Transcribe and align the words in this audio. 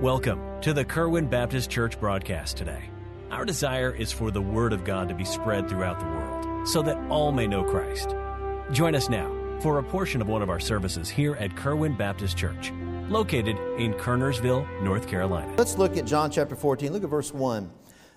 Welcome 0.00 0.62
to 0.62 0.72
the 0.72 0.82
Kerwin 0.82 1.26
Baptist 1.26 1.68
Church 1.68 2.00
broadcast 2.00 2.56
today. 2.56 2.84
Our 3.30 3.44
desire 3.44 3.94
is 3.94 4.10
for 4.10 4.30
the 4.30 4.40
Word 4.40 4.72
of 4.72 4.82
God 4.82 5.10
to 5.10 5.14
be 5.14 5.26
spread 5.26 5.68
throughout 5.68 6.00
the 6.00 6.06
world 6.06 6.66
so 6.66 6.80
that 6.80 6.96
all 7.10 7.32
may 7.32 7.46
know 7.46 7.62
Christ. 7.62 8.14
Join 8.72 8.94
us 8.94 9.10
now 9.10 9.30
for 9.60 9.78
a 9.78 9.82
portion 9.82 10.22
of 10.22 10.26
one 10.26 10.40
of 10.40 10.48
our 10.48 10.58
services 10.58 11.10
here 11.10 11.34
at 11.34 11.54
Kerwin 11.54 11.98
Baptist 11.98 12.38
Church, 12.38 12.72
located 13.10 13.58
in 13.78 13.92
Kernersville, 13.92 14.66
North 14.82 15.06
Carolina. 15.06 15.52
Let's 15.58 15.76
look 15.76 15.98
at 15.98 16.06
John 16.06 16.30
chapter 16.30 16.56
14. 16.56 16.94
Look 16.94 17.04
at 17.04 17.10
verse 17.10 17.34
1. 17.34 17.70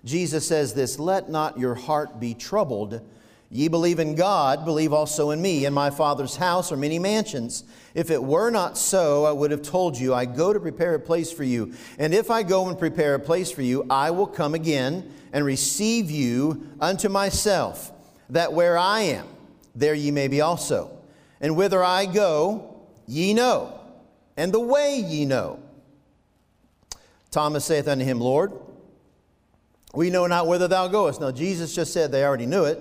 Jesus 0.05 0.47
says 0.47 0.73
this 0.73 0.97
Let 0.97 1.27
not 1.27 1.59
your 1.59 1.75
heart 1.75 2.17
be 2.17 2.33
troubled. 2.33 3.01
Ye 3.53 3.67
believe 3.67 3.99
in 3.99 4.15
God, 4.15 4.65
believe 4.65 4.93
also 4.93 5.29
in 5.29 5.39
me. 5.39 5.65
In 5.65 5.73
my 5.73 5.91
Father's 5.91 6.35
house 6.35 6.71
are 6.71 6.75
many 6.75 6.97
mansions. 6.97 7.63
If 7.93 8.09
it 8.09 8.21
were 8.21 8.49
not 8.49 8.79
so, 8.79 9.25
I 9.25 9.31
would 9.31 9.51
have 9.51 9.61
told 9.61 9.95
you, 9.95 10.11
I 10.11 10.25
go 10.25 10.53
to 10.53 10.59
prepare 10.59 10.95
a 10.95 10.99
place 10.99 11.31
for 11.31 11.43
you. 11.43 11.75
And 11.99 12.15
if 12.15 12.31
I 12.31 12.41
go 12.41 12.67
and 12.67 12.79
prepare 12.79 13.13
a 13.13 13.19
place 13.19 13.51
for 13.51 13.61
you, 13.61 13.85
I 13.91 14.09
will 14.09 14.25
come 14.25 14.55
again 14.55 15.13
and 15.31 15.45
receive 15.45 16.09
you 16.09 16.67
unto 16.81 17.09
myself, 17.09 17.91
that 18.31 18.53
where 18.53 18.75
I 18.75 19.01
am, 19.01 19.27
there 19.75 19.93
ye 19.93 20.09
may 20.09 20.27
be 20.27 20.41
also. 20.41 20.89
And 21.39 21.55
whither 21.55 21.83
I 21.83 22.07
go, 22.07 22.81
ye 23.05 23.35
know, 23.35 23.79
and 24.35 24.51
the 24.51 24.59
way 24.59 24.97
ye 24.97 25.25
know. 25.25 25.59
Thomas 27.29 27.65
saith 27.65 27.87
unto 27.87 28.03
him, 28.03 28.19
Lord, 28.19 28.51
we 29.93 30.09
know 30.09 30.25
not 30.25 30.47
whither 30.47 30.67
thou 30.67 30.87
goest. 30.87 31.21
Now, 31.21 31.29
Jesus 31.29 31.75
just 31.75 31.93
said 31.93 32.11
they 32.11 32.25
already 32.25 32.47
knew 32.47 32.65
it. 32.65 32.79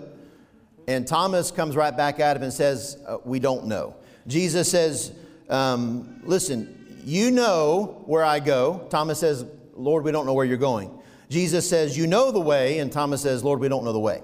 And 0.87 1.07
Thomas 1.07 1.51
comes 1.51 1.77
right 1.77 1.97
back 1.97 2.21
at 2.21 2.37
him 2.37 2.43
and 2.43 2.53
says, 2.53 2.97
uh, 3.07 3.19
We 3.25 3.39
don't 3.39 3.67
know. 3.67 3.97
Jesus 4.27 4.71
says, 4.71 5.13
um, 5.49 6.21
Listen, 6.25 7.01
you 7.05 7.31
know 7.31 8.03
where 8.07 8.25
I 8.25 8.41
go. 8.41 8.87
Thomas 8.91 9.21
says, 9.21 9.45
Lord, 9.75 10.05
we 10.05 10.13
don't 10.13 10.27
know 10.27 10.35
where 10.35 10.47
you're 10.47 10.57
going. 10.57 10.91
Jesus 11.29 11.69
says, 11.69 11.97
You 11.97 12.07
know 12.07 12.31
the 12.31 12.41
way. 12.41 12.79
And 12.79 12.93
Thomas 12.93 13.23
says, 13.23 13.43
Lord, 13.45 13.61
we 13.61 13.69
don't 13.69 13.85
know 13.85 13.93
the 13.93 14.01
way. 14.01 14.23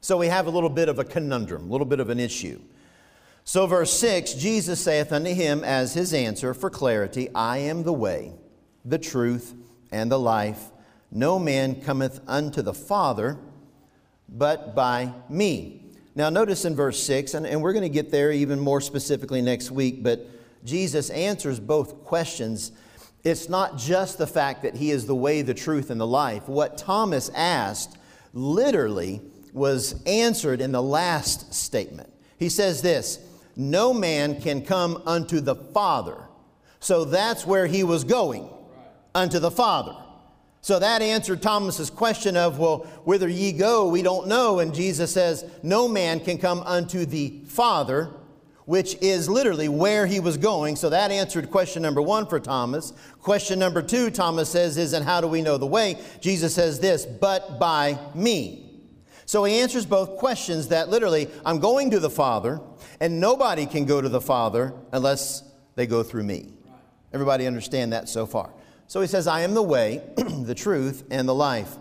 So 0.00 0.16
we 0.18 0.26
have 0.26 0.46
a 0.46 0.50
little 0.50 0.70
bit 0.70 0.88
of 0.88 0.98
a 0.98 1.04
conundrum, 1.04 1.68
a 1.68 1.72
little 1.72 1.86
bit 1.86 2.00
of 2.00 2.10
an 2.10 2.18
issue. 2.18 2.60
So, 3.44 3.66
verse 3.66 3.92
6 3.98 4.34
Jesus 4.34 4.80
saith 4.80 5.12
unto 5.12 5.32
him 5.32 5.64
as 5.64 5.94
his 5.94 6.14
answer 6.14 6.54
for 6.54 6.70
clarity, 6.70 7.28
I 7.34 7.58
am 7.58 7.82
the 7.82 7.92
way, 7.92 8.32
the 8.84 8.98
truth, 8.98 9.54
and 9.90 10.10
the 10.10 10.18
life. 10.18 10.70
No 11.10 11.38
man 11.38 11.80
cometh 11.82 12.20
unto 12.26 12.62
the 12.62 12.72
Father 12.72 13.38
but 14.28 14.74
by 14.74 15.12
me. 15.28 15.81
Now, 16.14 16.28
notice 16.28 16.64
in 16.64 16.76
verse 16.76 17.02
6, 17.02 17.34
and, 17.34 17.46
and 17.46 17.62
we're 17.62 17.72
going 17.72 17.84
to 17.84 17.88
get 17.88 18.10
there 18.10 18.30
even 18.30 18.60
more 18.60 18.80
specifically 18.80 19.40
next 19.40 19.70
week, 19.70 20.02
but 20.02 20.26
Jesus 20.64 21.08
answers 21.10 21.58
both 21.58 22.04
questions. 22.04 22.72
It's 23.24 23.48
not 23.48 23.78
just 23.78 24.18
the 24.18 24.26
fact 24.26 24.62
that 24.62 24.74
he 24.74 24.90
is 24.90 25.06
the 25.06 25.14
way, 25.14 25.42
the 25.42 25.54
truth, 25.54 25.90
and 25.90 26.00
the 26.00 26.06
life. 26.06 26.48
What 26.48 26.76
Thomas 26.76 27.30
asked 27.34 27.96
literally 28.34 29.22
was 29.52 30.02
answered 30.04 30.60
in 30.60 30.72
the 30.72 30.82
last 30.82 31.54
statement. 31.54 32.12
He 32.38 32.48
says 32.48 32.82
this 32.82 33.18
No 33.56 33.94
man 33.94 34.40
can 34.40 34.62
come 34.62 35.02
unto 35.06 35.40
the 35.40 35.54
Father. 35.54 36.18
So 36.80 37.04
that's 37.04 37.46
where 37.46 37.66
he 37.66 37.84
was 37.84 38.04
going, 38.04 38.48
unto 39.14 39.38
the 39.38 39.50
Father. 39.50 39.96
So 40.62 40.78
that 40.78 41.02
answered 41.02 41.42
Thomas's 41.42 41.90
question 41.90 42.36
of, 42.36 42.60
well, 42.60 42.86
whither 43.04 43.28
ye 43.28 43.50
go, 43.50 43.88
we 43.88 44.00
don't 44.00 44.28
know. 44.28 44.60
And 44.60 44.72
Jesus 44.72 45.12
says, 45.12 45.44
no 45.64 45.88
man 45.88 46.20
can 46.20 46.38
come 46.38 46.60
unto 46.60 47.04
the 47.04 47.40
Father, 47.46 48.10
which 48.64 48.96
is 49.02 49.28
literally 49.28 49.68
where 49.68 50.06
he 50.06 50.20
was 50.20 50.36
going. 50.36 50.76
So 50.76 50.88
that 50.90 51.10
answered 51.10 51.50
question 51.50 51.82
number 51.82 52.00
one 52.00 52.26
for 52.26 52.38
Thomas. 52.38 52.92
Question 53.20 53.58
number 53.58 53.82
two, 53.82 54.08
Thomas 54.08 54.48
says, 54.48 54.78
is, 54.78 54.92
and 54.92 55.04
how 55.04 55.20
do 55.20 55.26
we 55.26 55.42
know 55.42 55.58
the 55.58 55.66
way? 55.66 55.98
Jesus 56.20 56.54
says 56.54 56.78
this, 56.78 57.04
but 57.06 57.58
by 57.58 57.98
me. 58.14 58.70
So 59.26 59.42
he 59.42 59.58
answers 59.58 59.84
both 59.84 60.16
questions 60.16 60.68
that 60.68 60.88
literally, 60.88 61.28
I'm 61.44 61.58
going 61.58 61.90
to 61.90 61.98
the 61.98 62.08
Father, 62.08 62.60
and 63.00 63.18
nobody 63.18 63.66
can 63.66 63.84
go 63.84 64.00
to 64.00 64.08
the 64.08 64.20
Father 64.20 64.72
unless 64.92 65.42
they 65.74 65.88
go 65.88 66.04
through 66.04 66.22
me. 66.22 66.52
Everybody 67.12 67.48
understand 67.48 67.92
that 67.94 68.08
so 68.08 68.26
far? 68.26 68.52
So 68.92 69.00
he 69.00 69.06
says, 69.06 69.26
I 69.26 69.40
am 69.40 69.54
the 69.54 69.62
way, 69.62 70.02
the 70.16 70.54
truth, 70.54 71.04
and 71.10 71.26
the 71.26 71.34
life. 71.34 71.76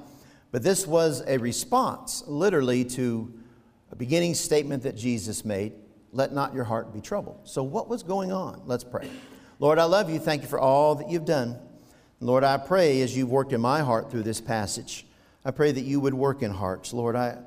But 0.53 0.63
this 0.63 0.87
was 0.87 1.21
a 1.27 1.37
response, 1.39 2.23
literally, 2.25 2.85
to 2.85 3.33
a 3.91 3.97
beginning 3.97 4.33
statement 4.33 4.83
that 4.83 4.95
Jesus 4.95 5.43
made 5.43 5.73
let 6.13 6.31
not 6.31 6.53
your 6.53 6.63
heart 6.63 6.93
be 6.93 7.01
troubled. 7.01 7.41
So, 7.43 7.63
what 7.63 7.89
was 7.89 8.01
going 8.01 8.31
on? 8.31 8.61
Let's 8.65 8.85
pray. 8.85 9.09
Lord, 9.59 9.77
I 9.77 9.83
love 9.83 10.09
you. 10.09 10.19
Thank 10.19 10.43
you 10.43 10.47
for 10.47 10.57
all 10.57 10.95
that 10.95 11.09
you've 11.09 11.25
done. 11.25 11.59
Lord, 12.21 12.45
I 12.45 12.55
pray 12.55 13.01
as 13.01 13.13
you've 13.13 13.29
worked 13.29 13.51
in 13.51 13.59
my 13.59 13.81
heart 13.81 14.09
through 14.09 14.23
this 14.23 14.39
passage, 14.39 15.05
I 15.43 15.51
pray 15.51 15.73
that 15.73 15.83
you 15.83 15.99
would 15.99 16.13
work 16.13 16.41
in 16.41 16.51
hearts. 16.51 16.93
Lord, 16.93 17.17
I, 17.17 17.39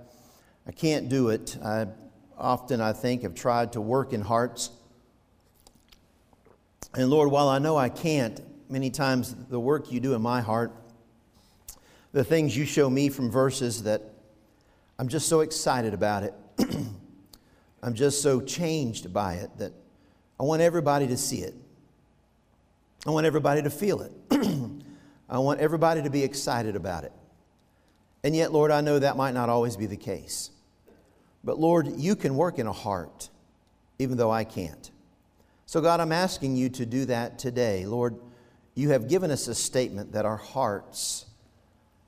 I 0.66 0.72
can't 0.72 1.08
do 1.08 1.30
it. 1.30 1.56
I 1.64 1.86
often, 2.36 2.82
I 2.82 2.92
think, 2.92 3.22
have 3.22 3.34
tried 3.34 3.72
to 3.72 3.80
work 3.80 4.12
in 4.12 4.20
hearts. 4.20 4.72
And 6.92 7.08
Lord, 7.08 7.30
while 7.30 7.48
I 7.48 7.58
know 7.58 7.78
I 7.78 7.88
can't, 7.88 8.42
many 8.68 8.90
times 8.90 9.34
the 9.48 9.60
work 9.60 9.92
you 9.92 10.00
do 10.00 10.14
in 10.14 10.22
my 10.22 10.40
heart, 10.40 10.72
the 12.12 12.24
things 12.24 12.56
you 12.56 12.64
show 12.64 12.88
me 12.88 13.08
from 13.08 13.30
verses 13.30 13.82
that 13.84 14.02
I'm 14.98 15.08
just 15.08 15.28
so 15.28 15.40
excited 15.40 15.94
about 15.94 16.22
it. 16.22 16.34
I'm 17.82 17.94
just 17.94 18.22
so 18.22 18.40
changed 18.40 19.12
by 19.12 19.34
it 19.34 19.50
that 19.58 19.72
I 20.38 20.44
want 20.44 20.62
everybody 20.62 21.06
to 21.08 21.16
see 21.16 21.38
it. 21.38 21.54
I 23.06 23.10
want 23.10 23.26
everybody 23.26 23.62
to 23.62 23.70
feel 23.70 24.00
it. 24.00 24.12
I 25.28 25.38
want 25.38 25.60
everybody 25.60 26.02
to 26.02 26.10
be 26.10 26.22
excited 26.22 26.76
about 26.76 27.04
it. 27.04 27.12
And 28.22 28.34
yet, 28.34 28.52
Lord, 28.52 28.70
I 28.70 28.80
know 28.80 28.98
that 28.98 29.16
might 29.16 29.34
not 29.34 29.48
always 29.48 29.76
be 29.76 29.86
the 29.86 29.96
case. 29.96 30.50
But 31.42 31.58
Lord, 31.58 31.88
you 31.96 32.16
can 32.16 32.36
work 32.36 32.58
in 32.58 32.66
a 32.66 32.72
heart, 32.72 33.28
even 33.98 34.16
though 34.16 34.30
I 34.30 34.44
can't. 34.44 34.90
So, 35.66 35.80
God, 35.80 36.00
I'm 36.00 36.12
asking 36.12 36.56
you 36.56 36.68
to 36.70 36.86
do 36.86 37.04
that 37.06 37.38
today. 37.38 37.84
Lord, 37.84 38.16
you 38.74 38.90
have 38.90 39.08
given 39.08 39.30
us 39.30 39.48
a 39.48 39.54
statement 39.54 40.12
that 40.12 40.24
our 40.24 40.36
hearts 40.36 41.26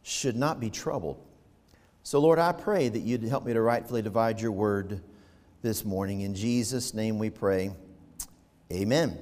should 0.02 0.36
not 0.36 0.60
be 0.60 0.70
troubled. 0.70 1.22
So, 2.02 2.20
Lord, 2.20 2.38
I 2.38 2.52
pray 2.52 2.88
that 2.88 3.00
you'd 3.00 3.22
help 3.24 3.44
me 3.44 3.52
to 3.52 3.60
rightfully 3.60 4.02
divide 4.02 4.40
your 4.40 4.52
word 4.52 5.00
this 5.62 5.84
morning. 5.84 6.20
In 6.20 6.34
Jesus' 6.34 6.94
name 6.94 7.18
we 7.18 7.30
pray. 7.30 7.70
Amen. 8.72 9.18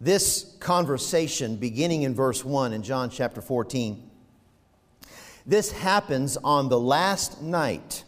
This 0.00 0.56
conversation, 0.60 1.56
beginning 1.56 2.02
in 2.02 2.14
verse 2.14 2.44
1 2.44 2.72
in 2.72 2.82
John 2.82 3.10
chapter 3.10 3.40
14, 3.40 4.10
this 5.46 5.72
happens 5.72 6.36
on 6.36 6.68
the 6.68 6.78
last 6.78 7.42
night 7.42 8.04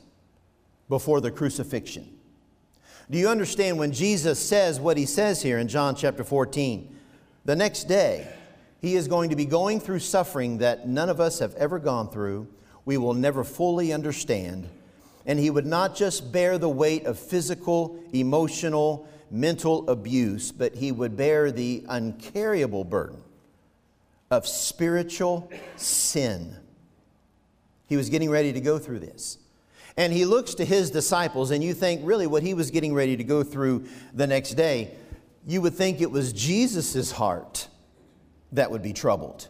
before 0.89 1.21
the 1.21 1.31
crucifixion. 1.31 2.09
Do 3.11 3.19
you 3.19 3.29
understand 3.29 3.79
when 3.79 3.93
Jesus 3.93 4.39
says 4.39 4.79
what 4.79 4.97
he 4.97 5.07
says 5.07 5.43
here 5.43 5.59
in 5.59 5.67
John 5.67 5.97
chapter 5.97 6.23
14? 6.23 6.97
The 7.45 7.57
next 7.57 7.85
day, 7.85 8.29
he 8.81 8.97
is 8.97 9.09
going 9.09 9.31
to 9.31 9.37
be 9.37 9.45
going 9.45 9.79
through 9.79 9.99
suffering 9.99 10.59
that 10.59 10.89
none 10.89 11.11
of 11.11 11.21
us 11.21 11.39
have 11.41 11.55
ever 11.55 11.79
gone 11.79 12.09
through. 12.09 12.49
We 12.85 12.97
will 12.97 13.15
never 13.15 13.45
fully 13.45 13.93
understand. 13.93 14.69
And 15.27 15.39
he 15.39 15.51
would 15.51 15.67
not 15.67 15.95
just 15.95 16.33
bear 16.33 16.57
the 16.57 16.69
weight 16.69 17.05
of 17.05 17.19
physical, 17.19 18.01
emotional, 18.13 19.07
mental 19.31 19.89
abuse, 19.91 20.51
but 20.51 20.75
he 20.75 20.93
would 20.93 21.17
bear 21.17 21.53
the 21.53 21.85
uncarryable 21.89 22.85
burden 22.85 23.23
of 24.31 24.47
spiritual 24.47 25.51
sin. 25.77 26.57
He 27.87 27.97
was 27.97 28.09
getting 28.09 28.31
ready 28.31 28.53
to 28.53 28.61
go 28.61 28.79
through 28.79 29.01
this. 29.01 29.39
And 29.97 30.13
he 30.13 30.25
looks 30.25 30.55
to 30.55 30.65
his 30.65 30.91
disciples, 30.91 31.51
and 31.51 31.63
you 31.63 31.75
think 31.75 32.01
really 32.05 32.27
what 32.27 32.43
he 32.43 32.55
was 32.55 32.71
getting 32.71 32.95
ready 32.95 33.17
to 33.17 33.25
go 33.25 33.43
through 33.43 33.87
the 34.15 34.27
next 34.27 34.55
day, 34.55 34.95
you 35.47 35.61
would 35.61 35.75
think 35.75 36.01
it 36.01 36.11
was 36.11 36.33
Jesus' 36.33 37.11
heart 37.11 37.69
that 38.53 38.71
would 38.71 38.83
be 38.83 38.93
troubled. 38.93 39.49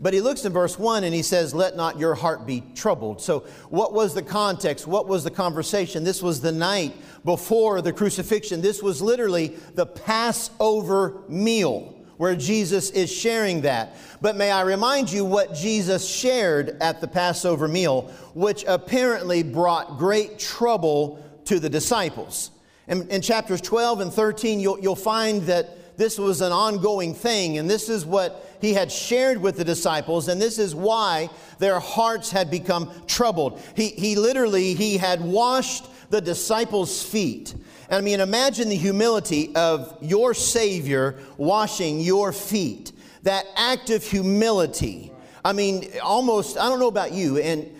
But 0.00 0.12
he 0.12 0.20
looks 0.20 0.44
in 0.44 0.52
verse 0.52 0.78
1 0.78 1.04
and 1.04 1.14
he 1.14 1.22
says, 1.22 1.54
Let 1.54 1.76
not 1.76 1.98
your 1.98 2.14
heart 2.14 2.46
be 2.46 2.62
troubled. 2.74 3.20
So, 3.20 3.40
what 3.68 3.92
was 3.92 4.14
the 4.14 4.22
context? 4.22 4.86
What 4.86 5.06
was 5.06 5.24
the 5.24 5.30
conversation? 5.30 6.04
This 6.04 6.22
was 6.22 6.40
the 6.40 6.52
night 6.52 6.94
before 7.24 7.80
the 7.80 7.92
crucifixion. 7.92 8.60
This 8.60 8.82
was 8.82 9.00
literally 9.00 9.56
the 9.74 9.86
Passover 9.86 11.22
meal 11.28 11.94
where 12.16 12.36
Jesus 12.36 12.90
is 12.90 13.12
sharing 13.12 13.62
that. 13.62 13.96
But 14.20 14.36
may 14.36 14.50
I 14.50 14.62
remind 14.62 15.10
you 15.10 15.24
what 15.24 15.54
Jesus 15.54 16.08
shared 16.08 16.76
at 16.80 17.00
the 17.00 17.08
Passover 17.08 17.68
meal, 17.68 18.02
which 18.34 18.64
apparently 18.66 19.42
brought 19.42 19.98
great 19.98 20.38
trouble 20.38 21.22
to 21.46 21.58
the 21.58 21.68
disciples. 21.68 22.50
In, 22.86 23.08
in 23.08 23.20
chapters 23.22 23.60
12 23.60 24.00
and 24.00 24.12
13, 24.12 24.60
you'll, 24.60 24.78
you'll 24.78 24.96
find 24.96 25.42
that 25.42 25.76
this 25.96 26.18
was 26.18 26.40
an 26.40 26.52
ongoing 26.52 27.14
thing, 27.14 27.58
and 27.58 27.70
this 27.70 27.88
is 27.88 28.04
what 28.04 28.56
he 28.60 28.74
had 28.74 28.90
shared 28.90 29.40
with 29.40 29.56
the 29.56 29.64
disciples, 29.64 30.28
and 30.28 30.40
this 30.40 30.58
is 30.58 30.74
why 30.74 31.30
their 31.58 31.78
hearts 31.78 32.30
had 32.30 32.50
become 32.50 32.90
troubled. 33.06 33.60
He, 33.76 33.88
he 33.88 34.16
literally, 34.16 34.74
he 34.74 34.96
had 34.96 35.20
washed 35.20 35.86
the 36.10 36.20
disciples' 36.20 37.02
feet. 37.02 37.54
And 37.88 37.94
I 37.96 38.00
mean, 38.00 38.20
imagine 38.20 38.68
the 38.68 38.76
humility 38.76 39.54
of 39.54 39.96
your 40.00 40.34
Savior 40.34 41.18
washing 41.36 42.00
your 42.00 42.32
feet. 42.32 42.92
that 43.24 43.46
act 43.56 43.90
of 43.90 44.04
humility. 44.04 45.10
I 45.44 45.52
mean, 45.52 45.90
almost, 46.02 46.56
I 46.56 46.68
don't 46.68 46.78
know 46.78 46.88
about 46.88 47.12
you, 47.12 47.38
and 47.38 47.70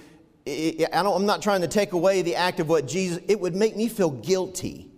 I 0.47 0.87
I'm 0.93 1.27
not 1.27 1.41
trying 1.41 1.61
to 1.61 1.69
take 1.69 1.93
away 1.93 2.23
the 2.23 2.35
act 2.35 2.61
of 2.61 2.69
what 2.69 2.87
Jesus, 2.89 3.23
it 3.29 3.39
would 3.41 3.55
make 3.55 3.77
me 3.77 3.89
feel 3.89 4.11
guilty 4.11 4.91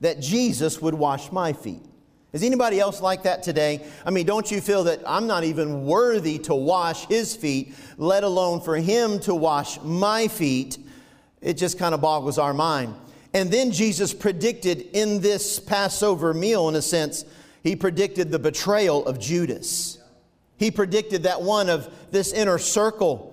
that 0.00 0.20
Jesus 0.20 0.80
would 0.80 0.94
wash 0.94 1.32
my 1.32 1.52
feet. 1.52 1.82
Is 2.32 2.44
anybody 2.44 2.78
else 2.78 3.00
like 3.00 3.24
that 3.24 3.42
today? 3.42 3.84
I 4.06 4.10
mean, 4.10 4.24
don't 4.24 4.50
you 4.50 4.60
feel 4.60 4.84
that 4.84 5.00
I'm 5.06 5.26
not 5.26 5.42
even 5.42 5.84
worthy 5.84 6.38
to 6.40 6.54
wash 6.54 7.06
his 7.06 7.34
feet, 7.34 7.74
let 7.98 8.22
alone 8.22 8.60
for 8.60 8.76
him 8.76 9.18
to 9.20 9.34
wash 9.34 9.80
my 9.82 10.28
feet? 10.28 10.78
It 11.40 11.54
just 11.54 11.78
kind 11.78 11.94
of 11.94 12.00
boggles 12.00 12.38
our 12.38 12.54
mind. 12.54 12.94
And 13.34 13.50
then 13.50 13.72
Jesus 13.72 14.14
predicted 14.14 14.88
in 14.92 15.20
this 15.20 15.58
Passover 15.58 16.32
meal, 16.32 16.68
in 16.68 16.76
a 16.76 16.82
sense, 16.82 17.24
he 17.62 17.76
predicted 17.76 18.30
the 18.30 18.38
betrayal 18.38 19.06
of 19.06 19.18
Judas. 19.18 19.98
He 20.56 20.70
predicted 20.70 21.24
that 21.24 21.42
one 21.42 21.68
of 21.68 21.92
this 22.10 22.32
inner 22.32 22.58
circle 22.58 23.29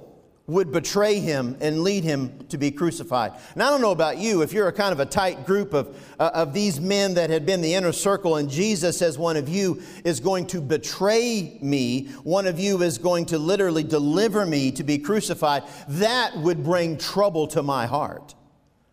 would 0.48 0.72
betray 0.72 1.20
him 1.20 1.58
and 1.60 1.84
lead 1.84 2.06
him 2.06 2.40
to 2.48 2.58
be 2.58 2.72
crucified. 2.72 3.34
And 3.54 3.62
I 3.62 3.70
don't 3.70 3.82
know 3.82 3.92
about 3.92 4.18
you, 4.18 4.42
if 4.42 4.54
you're 4.54 4.70
a 4.70 4.74
kind 4.74 4.94
of 4.94 5.02
a 5.02 5.06
tight 5.06 5.46
group 5.46 5.74
of, 5.74 6.02
uh, 6.18 6.32
of 6.34 6.54
these 6.54 6.80
men 6.80 7.16
that 7.16 7.30
had 7.30 7.46
been 7.46 7.60
the 7.60 7.74
inner 7.74 7.92
circle, 7.92 8.38
and 8.38 8.50
Jesus 8.50 8.98
says 8.98 9.18
one 9.18 9.36
of 9.36 9.50
you 9.50 9.82
is 10.06 10.22
going 10.22 10.48
to 10.48 10.62
betray 10.62 11.58
me, 11.62 12.06
one 12.24 12.48
of 12.48 12.60
you 12.60 12.82
is 12.82 12.98
going 12.98 13.26
to 13.26 13.38
literally 13.38 13.84
deliver 13.84 14.46
me 14.46 14.72
to 14.72 14.86
be 14.86 14.98
crucified, 14.98 15.64
that 15.90 16.38
would 16.38 16.64
bring 16.64 16.98
trouble 16.98 17.48
to 17.48 17.62
my 17.62 17.86
heart. 17.86 18.34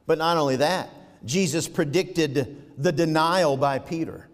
But 0.06 0.18
not 0.18 0.36
only 0.36 0.56
that, 0.56 0.90
Jesus 1.24 1.68
predicted 1.68 2.62
the 2.76 2.90
denial 2.90 3.56
by 3.56 3.78
Peter, 3.78 4.28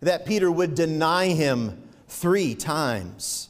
that 0.00 0.26
Peter 0.26 0.50
would 0.50 0.74
deny 0.74 1.28
him 1.28 1.80
three 2.08 2.56
times. 2.56 3.47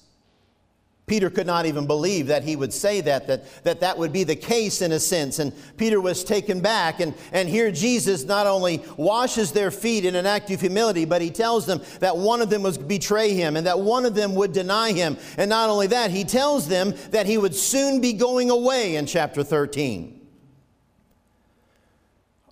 Peter 1.09 1.31
could 1.31 1.47
not 1.47 1.67
even 1.67 1.87
believe 1.87 2.29
that 2.29 2.45
he 2.45 2.55
would 2.55 2.73
say 2.73 3.01
that, 3.01 3.27
that, 3.27 3.65
that 3.65 3.81
that 3.81 3.99
would 3.99 4.13
be 4.13 4.25
the 4.25 4.37
case 4.37 4.83
in 4.83 4.93
a 4.93 5.01
sense. 5.01 5.39
And 5.39 5.53
Peter 5.77 6.01
was 6.01 6.23
taken 6.23 6.61
back. 6.61 7.01
And, 7.01 7.15
and 7.33 7.49
here 7.49 7.73
Jesus 7.73 8.25
not 8.25 8.47
only 8.47 8.85
washes 8.97 9.53
their 9.53 9.71
feet 9.71 10.05
in 10.05 10.15
an 10.15 10.27
act 10.27 10.51
of 10.51 10.61
humility, 10.61 11.05
but 11.05 11.23
he 11.23 11.31
tells 11.31 11.67
them 11.67 11.81
that 12.01 12.17
one 12.17 12.43
of 12.43 12.51
them 12.51 12.63
was 12.63 12.79
betray 12.79 13.33
him 13.33 13.57
and 13.57 13.67
that 13.67 13.81
one 13.81 14.05
of 14.05 14.15
them 14.15 14.35
would 14.35 14.53
deny 14.53 14.93
him. 14.93 15.17
And 15.37 15.49
not 15.49 15.71
only 15.71 15.89
that, 15.89 16.11
he 16.11 16.25
tells 16.25 16.69
them 16.69 16.95
that 17.11 17.27
he 17.27 17.39
would 17.39 17.55
soon 17.55 18.01
be 18.01 18.13
going 18.13 18.51
away 18.51 18.97
in 18.97 19.07
chapter 19.07 19.43
13. 19.43 20.15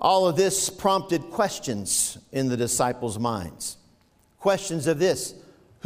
All 0.00 0.26
of 0.26 0.36
this 0.36 0.68
prompted 0.70 1.22
questions 1.30 2.18
in 2.32 2.48
the 2.48 2.56
disciples' 2.56 3.18
minds. 3.18 3.76
Questions 4.38 4.86
of 4.86 4.98
this 4.98 5.34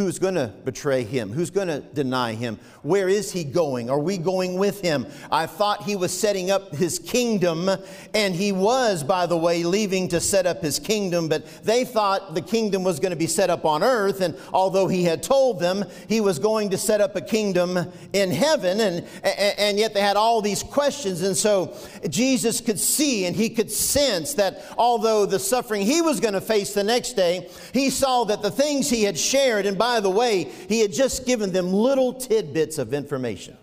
Who's 0.01 0.19
going 0.19 0.37
to 0.37 0.51
betray 0.65 1.05
him? 1.05 1.31
Who's 1.31 1.51
going 1.51 1.69
to 1.69 1.81
deny 1.81 2.33
him? 2.33 2.59
Where 2.81 3.07
is 3.07 3.31
he 3.31 3.45
going? 3.45 3.91
Are 3.91 3.99
we 3.99 4.17
going 4.17 4.55
with 4.55 4.81
him? 4.81 5.07
I 5.31 5.45
thought 5.45 5.83
he 5.83 5.95
was 5.95 6.11
setting 6.11 6.51
up 6.51 6.75
his 6.75 6.99
kingdom, 6.99 7.69
and 8.15 8.35
he 8.35 8.51
was, 8.51 9.05
by 9.05 9.27
the 9.27 9.37
way, 9.37 9.63
leaving 9.63 10.09
to 10.09 10.19
set 10.19 10.47
up 10.47 10.63
his 10.63 10.79
kingdom, 10.79 11.29
but 11.29 11.47
they 11.65 11.85
thought 11.85 12.35
the 12.35 12.41
kingdom 12.41 12.83
was 12.83 12.99
going 12.99 13.11
to 13.11 13.17
be 13.17 13.27
set 13.27 13.51
up 13.51 13.67
on 13.67 13.83
earth, 13.83 14.23
and 14.23 14.39
although 14.55 14.89
he 14.89 15.05
had 15.05 15.23
told 15.23 15.61
them 15.61 15.85
he 16.09 16.23
was 16.23 16.39
going 16.39 16.71
to 16.71 16.79
set 16.79 17.03
up 17.03 17.15
a 17.15 17.21
kingdom 17.21 17.79
in 18.15 18.31
heaven, 18.31 18.81
and, 18.81 19.07
and 19.23 19.79
yet 19.79 19.93
they 19.93 20.01
had 20.01 20.17
all 20.17 20.41
these 20.41 20.63
questions, 20.63 21.21
and 21.21 21.37
so 21.37 21.77
Jesus 22.09 22.63
could 22.63 22.81
see 22.81 23.27
and 23.27 23.37
he 23.37 23.51
could 23.51 23.71
sense 23.71 24.33
that 24.33 24.65
although 24.79 25.27
the 25.27 25.39
suffering 25.39 25.83
he 25.83 26.01
was 26.01 26.21
going 26.21 26.33
to 26.33 26.41
face 26.41 26.73
the 26.73 26.85
next 26.85 27.13
day, 27.17 27.51
he 27.75 27.91
saw 27.91 28.25
that 28.25 28.41
the 28.41 28.51
things 28.51 28.89
he 28.89 29.03
had 29.03 29.19
shared, 29.19 29.67
and 29.67 29.77
by 29.77 29.90
by 29.91 29.99
the 29.99 30.09
way, 30.09 30.45
he 30.69 30.79
had 30.79 30.93
just 30.93 31.27
given 31.27 31.51
them 31.51 31.73
little 31.73 32.13
tidbits 32.13 32.79
of 32.79 32.95
information. 32.95 33.57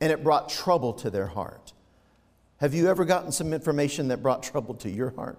And 0.00 0.12
it 0.12 0.22
brought 0.22 0.48
trouble 0.48 0.92
to 1.02 1.10
their 1.10 1.26
heart. 1.26 1.72
Have 2.58 2.74
you 2.74 2.86
ever 2.86 3.04
gotten 3.04 3.32
some 3.32 3.52
information 3.52 4.06
that 4.08 4.22
brought 4.22 4.44
trouble 4.44 4.74
to 4.76 4.88
your 4.88 5.10
heart? 5.10 5.36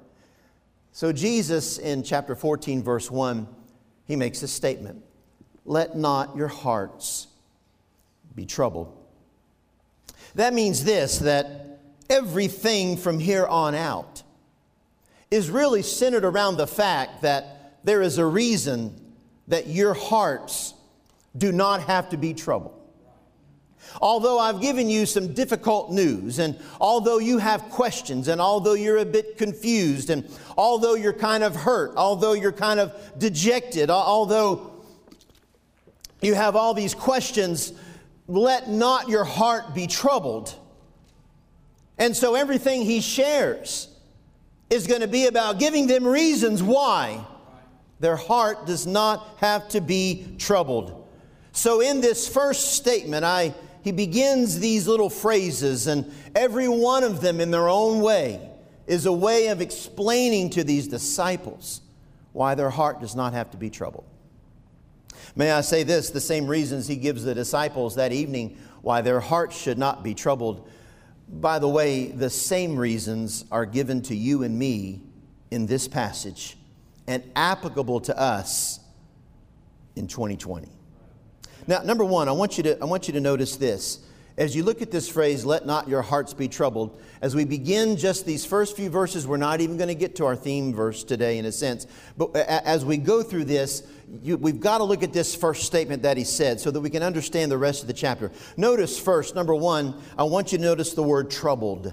So, 0.92 1.14
Jesus 1.14 1.78
in 1.78 2.04
chapter 2.04 2.36
14, 2.36 2.84
verse 2.84 3.10
1, 3.10 3.48
he 4.04 4.18
makes 4.18 4.44
a 4.44 4.48
statement 4.50 5.06
Let 5.64 5.96
not 5.96 6.36
your 6.36 6.50
hearts 6.50 7.28
be 8.36 8.46
troubled. 8.46 8.94
That 10.36 10.54
means 10.54 10.84
this 10.84 11.20
that 11.20 11.80
everything 12.10 12.98
from 12.98 13.20
here 13.20 13.48
on 13.48 13.74
out 13.74 14.22
is 15.32 15.50
really 15.50 15.82
centered 15.82 16.26
around 16.26 16.58
the 16.58 16.68
fact 16.68 17.22
that 17.22 17.80
there 17.86 18.02
is 18.02 18.18
a 18.18 18.26
reason 18.26 19.06
that 19.50 19.68
your 19.68 19.94
hearts 19.94 20.74
do 21.38 21.52
not 21.52 21.82
have 21.84 22.10
to 22.10 22.18
be 22.18 22.34
troubled. 22.34 22.76
Although 24.02 24.40
I've 24.40 24.62
given 24.62 24.90
you 24.90 25.06
some 25.06 25.34
difficult 25.34 25.92
news, 25.92 26.40
and 26.40 26.58
although 26.80 27.18
you 27.18 27.40
have 27.40 27.64
questions, 27.70 28.28
and 28.28 28.40
although 28.40 28.74
you're 28.74 28.98
a 28.98 29.06
bit 29.06 29.38
confused, 29.38 30.10
and 30.10 30.30
although 30.58 30.94
you're 30.96 31.14
kind 31.14 31.44
of 31.44 31.56
hurt, 31.56 31.94
although 31.98 32.34
you're 32.34 32.52
kind 32.52 32.80
of 32.80 32.94
dejected, 33.18 33.90
although 33.90 34.72
you 36.22 36.36
have 36.36 36.56
all 36.56 36.74
these 36.74 36.94
questions, 36.94 37.74
let 38.28 38.70
not 38.70 39.10
your 39.10 39.24
heart 39.24 39.74
be 39.74 39.88
troubled. 39.88 40.54
And 41.98 42.16
so 42.16 42.36
everything 42.36 42.84
he 42.84 43.02
shares 43.02 43.88
is 44.70 44.86
going 44.86 45.02
to 45.02 45.08
be 45.08 45.26
about 45.26 45.58
giving 45.58 45.88
them 45.88 46.06
reasons 46.06 46.62
why 46.62 47.26
their 48.00 48.16
heart 48.16 48.66
does 48.66 48.88
not 48.88 49.28
have 49.38 49.68
to 49.70 49.82
be 49.82 50.36
troubled. 50.38 51.08
So, 51.52 51.82
in 51.82 52.02
this 52.02 52.28
first 52.28 52.74
statement, 52.74 53.26
I, 53.26 53.54
he 53.84 53.92
begins 53.92 54.60
these 54.60 54.88
little 54.88 55.10
phrases, 55.10 55.88
and 55.88 56.12
every 56.36 56.70
one 56.70 57.04
of 57.04 57.22
them, 57.22 57.42
in 57.42 57.52
their 57.52 57.68
own 57.68 58.02
way, 58.02 58.50
is 58.88 59.06
a 59.06 59.14
way 59.14 59.48
of 59.48 59.62
explaining 59.62 60.50
to 60.52 60.64
these 60.64 60.88
disciples 60.88 61.82
why 62.32 62.56
their 62.56 62.70
heart 62.70 63.02
does 63.02 63.16
not 63.16 63.34
have 63.34 63.52
to 63.52 63.58
be 63.58 63.70
troubled. 63.70 64.06
May 65.36 65.52
I 65.52 65.62
say 65.62 65.84
this 65.84 66.10
the 66.10 66.22
same 66.22 66.48
reasons 66.48 66.88
he 66.88 66.96
gives 66.96 67.24
the 67.24 67.36
disciples 67.36 67.96
that 67.96 68.12
evening 68.12 68.58
why 68.82 69.02
their 69.02 69.20
hearts 69.20 69.60
should 69.60 69.78
not 69.78 70.04
be 70.04 70.14
troubled. 70.14 70.70
By 71.28 71.60
the 71.60 71.68
way, 71.68 72.08
the 72.08 72.30
same 72.30 72.78
reasons 72.78 73.46
are 73.52 73.66
given 73.66 74.02
to 74.04 74.16
you 74.16 74.44
and 74.44 74.58
me 74.58 75.02
in 75.52 75.66
this 75.66 75.88
passage 75.88 76.58
and 77.10 77.24
applicable 77.36 78.00
to 78.02 78.16
us 78.18 78.80
in 79.96 80.08
2020. 80.08 80.70
Now, 81.66 81.82
number 81.82 82.06
one, 82.06 82.30
I 82.30 82.32
want 82.34 82.58
you 82.58 82.64
to, 82.66 82.80
I 82.80 82.86
want 82.86 83.08
you 83.08 83.14
to 83.16 83.20
notice 83.20 83.56
this. 83.56 84.06
As 84.38 84.56
you 84.56 84.62
look 84.62 84.84
at 84.84 84.92
this 84.92 85.10
phrase, 85.10 85.44
let 85.44 85.66
not 85.66 85.90
your 85.90 86.04
hearts 86.04 86.36
be 86.36 86.48
troubled, 86.48 87.02
as 87.24 87.36
we 87.36 87.46
begin 87.46 87.98
just 87.98 88.28
these 88.28 88.46
first 88.46 88.78
few 88.78 88.92
verses, 88.92 89.26
we're 89.26 89.38
not 89.38 89.60
even 89.60 89.76
going 89.76 89.88
to 89.88 89.96
get 89.96 90.16
to 90.18 90.26
our 90.26 90.36
theme 90.36 90.72
verse 90.72 91.04
today 91.04 91.40
in 91.40 91.46
a 91.46 91.52
sense. 91.52 91.88
But 92.16 92.36
as 92.36 92.86
we 92.86 92.98
go 92.98 93.24
through 93.24 93.46
this, 93.46 93.84
you, 94.22 94.38
we've 94.38 94.60
got 94.60 94.78
to 94.78 94.84
look 94.84 95.02
at 95.02 95.12
this 95.12 95.36
first 95.36 95.64
statement 95.64 96.04
that 96.04 96.16
he 96.16 96.24
said 96.24 96.60
so 96.60 96.70
that 96.70 96.80
we 96.80 96.92
can 96.92 97.02
understand 97.02 97.52
the 97.52 97.58
rest 97.58 97.82
of 97.82 97.88
the 97.88 97.94
chapter. 97.94 98.32
Notice 98.56 99.00
first, 99.00 99.34
number 99.34 99.56
one, 99.56 100.00
I 100.16 100.24
want 100.26 100.52
you 100.52 100.60
to 100.60 100.64
notice 100.64 100.94
the 100.94 101.04
word 101.04 101.32
troubled. 101.32 101.92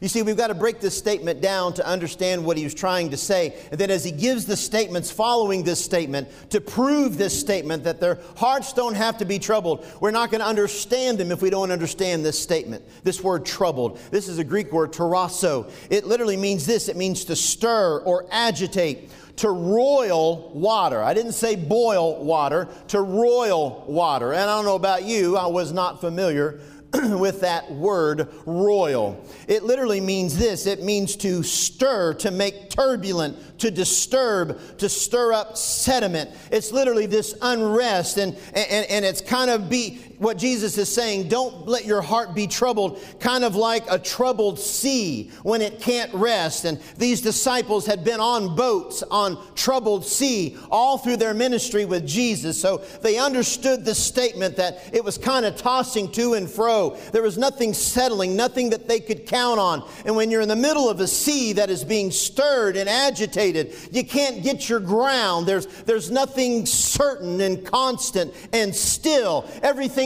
You 0.00 0.08
see, 0.08 0.22
we've 0.22 0.36
got 0.36 0.48
to 0.48 0.54
break 0.54 0.80
this 0.80 0.96
statement 0.96 1.40
down 1.40 1.74
to 1.74 1.86
understand 1.86 2.44
what 2.44 2.56
he 2.56 2.64
was 2.64 2.74
trying 2.74 3.10
to 3.10 3.16
say. 3.16 3.56
And 3.70 3.80
then, 3.80 3.90
as 3.90 4.04
he 4.04 4.12
gives 4.12 4.46
the 4.46 4.56
statements 4.56 5.10
following 5.10 5.64
this 5.64 5.84
statement 5.84 6.28
to 6.50 6.60
prove 6.60 7.18
this 7.18 7.38
statement 7.38 7.84
that 7.84 8.00
their 8.00 8.18
hearts 8.36 8.72
don't 8.72 8.94
have 8.94 9.18
to 9.18 9.24
be 9.24 9.38
troubled, 9.38 9.84
we're 10.00 10.10
not 10.10 10.30
going 10.30 10.40
to 10.40 10.46
understand 10.46 11.18
them 11.18 11.32
if 11.32 11.42
we 11.42 11.50
don't 11.50 11.70
understand 11.70 12.24
this 12.24 12.38
statement. 12.38 12.84
This 13.02 13.22
word 13.22 13.44
troubled. 13.44 13.98
This 14.10 14.28
is 14.28 14.38
a 14.38 14.44
Greek 14.44 14.72
word, 14.72 14.92
terasso. 14.92 15.70
It 15.90 16.06
literally 16.06 16.36
means 16.36 16.64
this 16.64 16.88
it 16.88 16.96
means 16.96 17.24
to 17.24 17.36
stir 17.36 17.98
or 18.00 18.26
agitate 18.30 19.10
to 19.38 19.50
roil 19.50 20.50
water. 20.52 21.02
I 21.02 21.14
didn't 21.14 21.32
say 21.32 21.54
boil 21.54 22.24
water, 22.24 22.68
to 22.88 23.00
roil 23.00 23.84
water. 23.86 24.32
And 24.32 24.42
I 24.42 24.56
don't 24.56 24.64
know 24.64 24.74
about 24.74 25.04
you, 25.04 25.36
I 25.36 25.46
was 25.46 25.72
not 25.72 26.00
familiar 26.00 26.60
with 26.94 27.42
that 27.42 27.70
word 27.70 28.28
roil. 28.46 29.22
It 29.46 29.62
literally 29.62 30.00
means 30.00 30.38
this 30.38 30.66
it 30.66 30.82
means 30.82 31.16
to 31.16 31.42
stir, 31.42 32.14
to 32.14 32.30
make 32.30 32.70
turbulent, 32.70 33.58
to 33.58 33.70
disturb, 33.70 34.58
to 34.78 34.88
stir 34.88 35.32
up 35.32 35.56
sediment. 35.56 36.30
It's 36.50 36.72
literally 36.72 37.06
this 37.06 37.34
unrest, 37.42 38.16
and, 38.16 38.34
and, 38.54 38.86
and 38.86 39.04
it's 39.04 39.20
kind 39.20 39.50
of 39.50 39.68
be 39.68 40.00
what 40.18 40.36
Jesus 40.38 40.76
is 40.78 40.92
saying 40.92 41.28
don't 41.28 41.66
let 41.66 41.84
your 41.84 42.02
heart 42.02 42.34
be 42.34 42.46
troubled, 42.46 43.00
kind 43.20 43.44
of 43.44 43.56
like 43.56 43.84
a 43.90 43.98
troubled 43.98 44.58
sea 44.58 45.30
when 45.42 45.62
it 45.62 45.80
can't 45.80 46.12
rest. 46.14 46.64
And 46.64 46.80
these 46.96 47.20
disciples 47.20 47.86
had 47.86 48.04
been 48.04 48.20
on 48.20 48.54
boats 48.54 49.02
on 49.02 49.38
troubled 49.54 50.04
sea 50.04 50.56
all 50.70 50.98
through 50.98 51.16
their 51.16 51.34
ministry 51.34 51.84
with 51.84 52.06
Jesus. 52.06 52.60
So 52.60 52.78
they 53.02 53.18
understood 53.18 53.84
the 53.84 53.94
statement 53.94 54.56
that 54.56 54.90
it 54.92 55.04
was 55.04 55.18
kind 55.18 55.44
of 55.44 55.56
tossing 55.56 56.10
to 56.12 56.34
and 56.34 56.48
fro. 56.48 56.96
There 57.12 57.22
was 57.22 57.38
nothing 57.38 57.74
settling, 57.74 58.36
nothing 58.36 58.70
that 58.70 58.88
they 58.88 59.00
could 59.00 59.26
count 59.26 59.60
on. 59.60 59.88
And 60.04 60.16
when 60.16 60.30
you're 60.30 60.42
in 60.42 60.48
the 60.48 60.56
middle 60.56 60.88
of 60.88 61.00
a 61.00 61.06
sea 61.06 61.52
that 61.54 61.70
is 61.70 61.84
being 61.84 62.10
stirred 62.10 62.76
and 62.76 62.88
agitated. 62.88 63.74
You 63.92 64.04
can't 64.04 64.42
get 64.42 64.68
your 64.68 64.80
ground. 64.80 65.46
There's, 65.46 65.66
there's 65.84 66.10
nothing 66.10 66.66
certain 66.66 67.40
and 67.40 67.64
constant 67.64 68.34
and 68.52 68.74
still. 68.74 69.48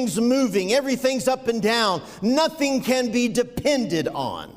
Everything's 0.03 0.21
moving, 0.21 0.73
everything's 0.73 1.29
up 1.29 1.47
and 1.47 1.63
down. 1.63 2.03
Nothing 2.23 2.83
can 2.83 3.13
be 3.13 3.29
depended 3.29 4.09
on. 4.09 4.53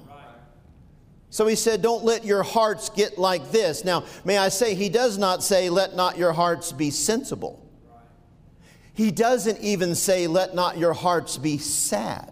So 1.30 1.46
he 1.46 1.56
said, 1.56 1.84
Don't 1.84 2.04
let 2.04 2.26
your 2.26 2.42
hearts 2.42 2.90
get 2.90 3.20
like 3.20 3.52
this. 3.52 3.86
Now, 3.86 4.06
may 4.24 4.40
I 4.40 4.50
say, 4.50 4.74
he 4.74 4.90
does 4.90 5.20
not 5.20 5.44
say, 5.44 5.70
Let 5.70 5.96
not 5.96 6.18
your 6.18 6.34
hearts 6.34 6.72
be 6.72 6.90
sensible. 6.90 7.62
He 8.94 9.12
doesn't 9.12 9.60
even 9.60 9.94
say, 9.94 10.26
Let 10.26 10.56
not 10.56 10.80
your 10.80 10.94
hearts 10.94 11.38
be 11.38 11.60
sad. 11.60 12.32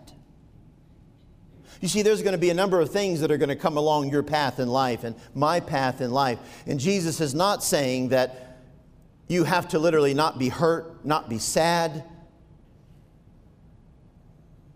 You 1.81 1.89
see, 1.89 2.01
there's 2.01 2.23
going 2.23 2.31
to 2.31 2.39
be 2.39 2.49
a 2.49 2.55
number 2.55 2.79
of 2.79 2.89
things 2.89 3.19
that 3.19 3.29
are 3.29 3.37
going 3.37 3.49
to 3.49 3.55
come 3.55 3.77
along 3.77 4.09
your 4.09 4.23
path 4.23 4.59
in 4.59 4.69
life 4.69 5.03
and 5.03 5.15
my 5.35 5.59
path 5.59 6.01
in 6.01 6.11
life. 6.11 6.39
And 6.65 6.79
Jesus 6.79 7.21
is 7.21 7.35
not 7.35 7.61
saying 7.63 8.09
that 8.09 8.57
you 9.27 9.43
have 9.43 9.67
to 9.69 9.79
literally 9.79 10.13
not 10.15 10.39
be 10.39 10.49
hurt, 10.49 11.05
not 11.05 11.29
be 11.29 11.37
sad, 11.37 12.05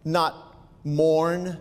not 0.07 0.55
mourn. 0.83 1.57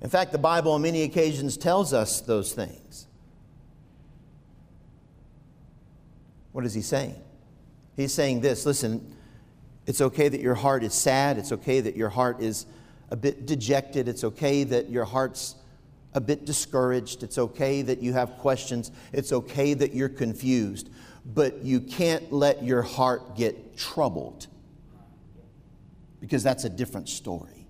In 0.00 0.10
fact, 0.10 0.32
the 0.32 0.38
Bible 0.38 0.72
on 0.72 0.82
many 0.82 1.02
occasions 1.02 1.56
tells 1.56 1.92
us 1.92 2.20
those 2.20 2.52
things. 2.52 3.06
What 6.52 6.64
is 6.64 6.74
he 6.74 6.82
saying? 6.82 7.14
He's 7.96 8.12
saying 8.12 8.40
this 8.40 8.66
listen, 8.66 9.14
it's 9.86 10.00
okay 10.00 10.28
that 10.28 10.40
your 10.40 10.54
heart 10.54 10.82
is 10.82 10.92
sad, 10.92 11.38
it's 11.38 11.52
okay 11.52 11.80
that 11.80 11.96
your 11.96 12.08
heart 12.08 12.40
is 12.40 12.66
a 13.10 13.16
bit 13.16 13.46
dejected, 13.46 14.08
it's 14.08 14.24
okay 14.24 14.64
that 14.64 14.90
your 14.90 15.04
heart's 15.04 15.54
a 16.14 16.20
bit 16.20 16.44
discouraged, 16.44 17.22
it's 17.22 17.38
okay 17.38 17.82
that 17.82 18.00
you 18.00 18.12
have 18.12 18.38
questions, 18.38 18.90
it's 19.12 19.32
okay 19.32 19.74
that 19.74 19.94
you're 19.94 20.08
confused, 20.08 20.90
but 21.26 21.62
you 21.64 21.80
can't 21.80 22.32
let 22.32 22.62
your 22.62 22.82
heart 22.82 23.36
get 23.36 23.76
troubled 23.76 24.48
because 26.24 26.42
that's 26.42 26.64
a 26.64 26.70
different 26.70 27.06
story. 27.06 27.68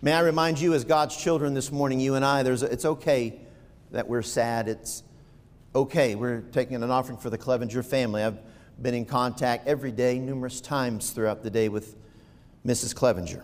May 0.00 0.12
I 0.12 0.20
remind 0.20 0.60
you, 0.60 0.74
as 0.74 0.84
God's 0.84 1.16
children 1.16 1.54
this 1.54 1.72
morning, 1.72 1.98
you 1.98 2.14
and 2.14 2.24
I, 2.24 2.44
there's 2.44 2.62
a, 2.62 2.66
it's 2.66 2.84
okay 2.84 3.40
that 3.90 4.06
we're 4.06 4.22
sad. 4.22 4.68
It's 4.68 5.02
okay. 5.74 6.14
We're 6.14 6.42
taking 6.52 6.76
an 6.76 6.88
offering 6.88 7.18
for 7.18 7.30
the 7.30 7.38
Clevenger 7.38 7.82
family. 7.82 8.22
I've 8.22 8.38
been 8.80 8.94
in 8.94 9.04
contact 9.04 9.66
every 9.66 9.90
day, 9.90 10.20
numerous 10.20 10.60
times 10.60 11.10
throughout 11.10 11.42
the 11.42 11.50
day, 11.50 11.68
with 11.68 11.96
Mrs. 12.64 12.94
Clevenger. 12.94 13.42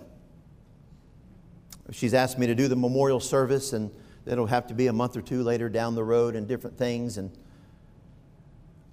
She's 1.90 2.14
asked 2.14 2.38
me 2.38 2.46
to 2.46 2.54
do 2.54 2.68
the 2.68 2.76
memorial 2.76 3.18
service, 3.18 3.72
and 3.72 3.90
it'll 4.26 4.46
have 4.46 4.68
to 4.68 4.74
be 4.74 4.86
a 4.86 4.92
month 4.92 5.16
or 5.16 5.22
two 5.22 5.42
later 5.42 5.68
down 5.68 5.96
the 5.96 6.04
road 6.04 6.36
and 6.36 6.46
different 6.46 6.78
things. 6.78 7.18
And 7.18 7.36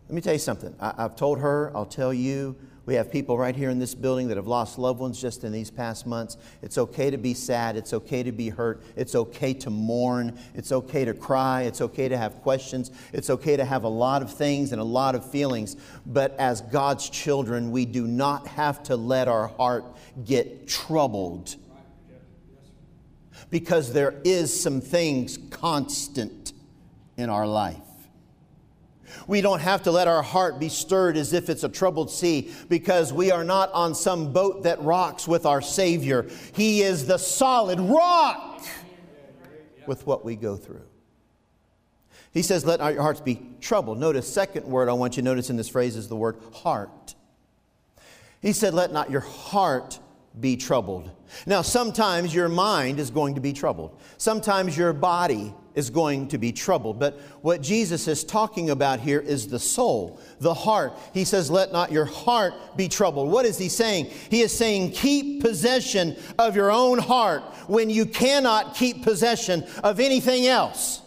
let 0.07 0.15
me 0.15 0.21
tell 0.21 0.33
you 0.33 0.39
something. 0.39 0.75
I, 0.79 0.93
have 0.97 1.15
told 1.15 1.39
her, 1.39 1.71
I'll 1.75 1.85
tell 1.85 2.13
you, 2.13 2.55
we 2.85 2.93
have 2.93 3.11
people 3.11 3.37
right 3.39 3.55
here 3.55 3.71
in 3.71 3.79
this 3.79 3.95
building 3.95 4.27
that 4.27 4.37
have 4.37 4.45
lost 4.45 4.77
loved 4.77 4.99
ones 4.99 5.19
just 5.19 5.43
in 5.43 5.51
these 5.51 5.71
past 5.71 6.05
months. 6.05 6.37
It's 6.61 6.77
okay 6.77 7.09
to 7.09 7.17
be 7.17 7.33
sad. 7.33 7.75
It's 7.75 7.93
okay 7.93 8.21
to 8.21 8.31
be 8.31 8.49
hurt. 8.49 8.83
It's 8.95 9.15
okay 9.15 9.55
to 9.55 9.71
mourn. 9.71 10.37
It's 10.53 10.71
okay 10.71 11.05
to 11.05 11.15
cry. 11.15 11.63
It's 11.63 11.81
okay 11.81 12.07
to 12.07 12.17
have 12.17 12.43
questions. 12.43 12.91
It's 13.11 13.31
okay 13.31 13.57
to 13.57 13.65
have 13.65 13.83
a 13.83 13.89
lot 13.89 14.21
of 14.21 14.31
things 14.31 14.71
and 14.71 14.79
a 14.79 14.85
lot 14.85 15.15
of 15.15 15.27
feelings. 15.27 15.75
But 16.05 16.35
as 16.37 16.61
God's 16.61 17.09
children, 17.09 17.71
we 17.71 17.85
do 17.85 18.05
not 18.05 18.45
have 18.49 18.83
to 18.83 18.95
let 18.95 19.27
our 19.27 19.47
heart 19.47 19.85
get 20.23 20.67
troubled 20.67 21.55
because 23.49 23.93
there 23.93 24.21
is 24.23 24.61
some 24.61 24.81
things 24.81 25.39
constant 25.49 26.53
in 27.17 27.29
our 27.31 27.47
life. 27.47 27.84
We 29.27 29.41
don't 29.41 29.59
have 29.59 29.83
to 29.83 29.91
let 29.91 30.07
our 30.07 30.21
heart 30.21 30.59
be 30.59 30.69
stirred 30.69 31.17
as 31.17 31.33
if 31.33 31.49
it's 31.49 31.63
a 31.63 31.69
troubled 31.69 32.11
sea 32.11 32.53
because 32.69 33.11
we 33.13 33.31
are 33.31 33.43
not 33.43 33.71
on 33.73 33.95
some 33.95 34.33
boat 34.33 34.63
that 34.63 34.81
rocks 34.81 35.27
with 35.27 35.45
our 35.45 35.61
Savior. 35.61 36.27
He 36.53 36.81
is 36.81 37.07
the 37.07 37.17
solid 37.17 37.79
rock 37.79 38.63
with 39.87 40.05
what 40.05 40.25
we 40.25 40.35
go 40.35 40.55
through. 40.55 40.83
He 42.31 42.41
says, 42.41 42.65
Let 42.65 42.79
your 42.93 43.01
hearts 43.01 43.21
be 43.21 43.41
troubled. 43.61 43.97
Notice, 43.97 44.31
second 44.31 44.65
word 44.65 44.89
I 44.89 44.93
want 44.93 45.15
you 45.15 45.23
to 45.23 45.25
notice 45.25 45.49
in 45.49 45.55
this 45.55 45.69
phrase 45.69 45.95
is 45.95 46.09
the 46.09 46.15
word 46.15 46.37
heart. 46.53 47.15
He 48.41 48.51
said, 48.51 48.73
Let 48.73 48.91
not 48.91 49.09
your 49.09 49.21
heart 49.21 49.99
be 50.39 50.57
troubled. 50.57 51.09
Now, 51.45 51.61
sometimes 51.61 52.35
your 52.35 52.49
mind 52.49 52.99
is 52.99 53.09
going 53.09 53.35
to 53.35 53.41
be 53.41 53.53
troubled. 53.53 53.97
Sometimes 54.17 54.77
your 54.77 54.93
body 54.93 55.53
is 55.75 55.89
going 55.89 56.29
to 56.29 56.37
be 56.37 56.51
troubled. 56.51 56.99
But 56.99 57.19
what 57.41 57.61
Jesus 57.61 58.07
is 58.07 58.23
talking 58.23 58.69
about 58.69 58.99
here 58.99 59.19
is 59.19 59.47
the 59.47 59.59
soul, 59.59 60.19
the 60.39 60.53
heart. 60.53 60.93
He 61.13 61.25
says, 61.25 61.51
Let 61.51 61.71
not 61.71 61.91
your 61.91 62.05
heart 62.05 62.53
be 62.75 62.87
troubled. 62.87 63.31
What 63.31 63.45
is 63.45 63.57
he 63.57 63.69
saying? 63.69 64.07
He 64.29 64.41
is 64.41 64.57
saying, 64.57 64.91
Keep 64.91 65.41
possession 65.41 66.15
of 66.39 66.55
your 66.55 66.71
own 66.71 66.97
heart 66.97 67.43
when 67.67 67.89
you 67.89 68.05
cannot 68.05 68.75
keep 68.75 69.03
possession 69.03 69.65
of 69.83 69.99
anything 69.99 70.47
else. 70.47 71.01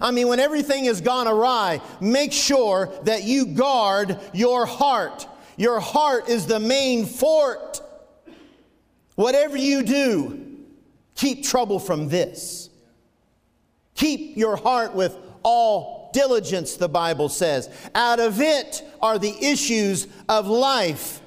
I 0.00 0.10
mean, 0.10 0.28
when 0.28 0.40
everything 0.40 0.84
has 0.86 1.00
gone 1.00 1.28
awry, 1.28 1.80
make 2.00 2.32
sure 2.32 2.92
that 3.04 3.22
you 3.22 3.46
guard 3.46 4.18
your 4.32 4.66
heart. 4.66 5.26
Your 5.56 5.80
heart 5.80 6.28
is 6.28 6.46
the 6.46 6.58
main 6.58 7.06
fort. 7.06 7.80
Whatever 9.14 9.56
you 9.56 9.82
do, 9.82 10.56
keep 11.14 11.44
trouble 11.44 11.78
from 11.78 12.08
this. 12.08 12.70
Keep 14.02 14.36
your 14.36 14.56
heart 14.56 14.96
with 14.96 15.16
all 15.44 16.10
diligence, 16.12 16.74
the 16.74 16.88
Bible 16.88 17.28
says. 17.28 17.70
Out 17.94 18.18
of 18.18 18.40
it 18.40 18.82
are 19.00 19.16
the 19.16 19.32
issues 19.40 20.08
of 20.28 20.48
life. 20.48 21.20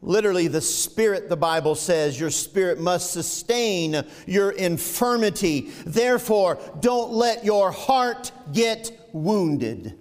Literally, 0.00 0.46
the 0.46 0.60
spirit, 0.60 1.28
the 1.28 1.36
Bible 1.36 1.74
says, 1.74 2.18
your 2.18 2.30
spirit 2.30 2.78
must 2.78 3.12
sustain 3.12 4.04
your 4.24 4.52
infirmity. 4.52 5.72
Therefore, 5.84 6.60
don't 6.78 7.10
let 7.10 7.44
your 7.44 7.72
heart 7.72 8.30
get 8.52 9.08
wounded. 9.12 9.98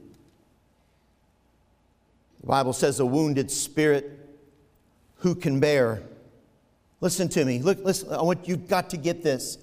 The 2.42 2.48
Bible 2.48 2.74
says, 2.74 3.00
a 3.00 3.06
wounded 3.06 3.50
spirit 3.50 4.30
who 5.16 5.34
can 5.34 5.60
bear. 5.60 6.04
Listen 7.02 7.30
to 7.30 7.44
me. 7.44 7.64
Look, 7.64 7.84
listen, 7.84 8.14
I 8.14 8.22
want 8.22 8.48
you've 8.48 8.68
got 8.68 8.92
to 8.92 8.98
get 8.98 9.24
this. 9.24 9.58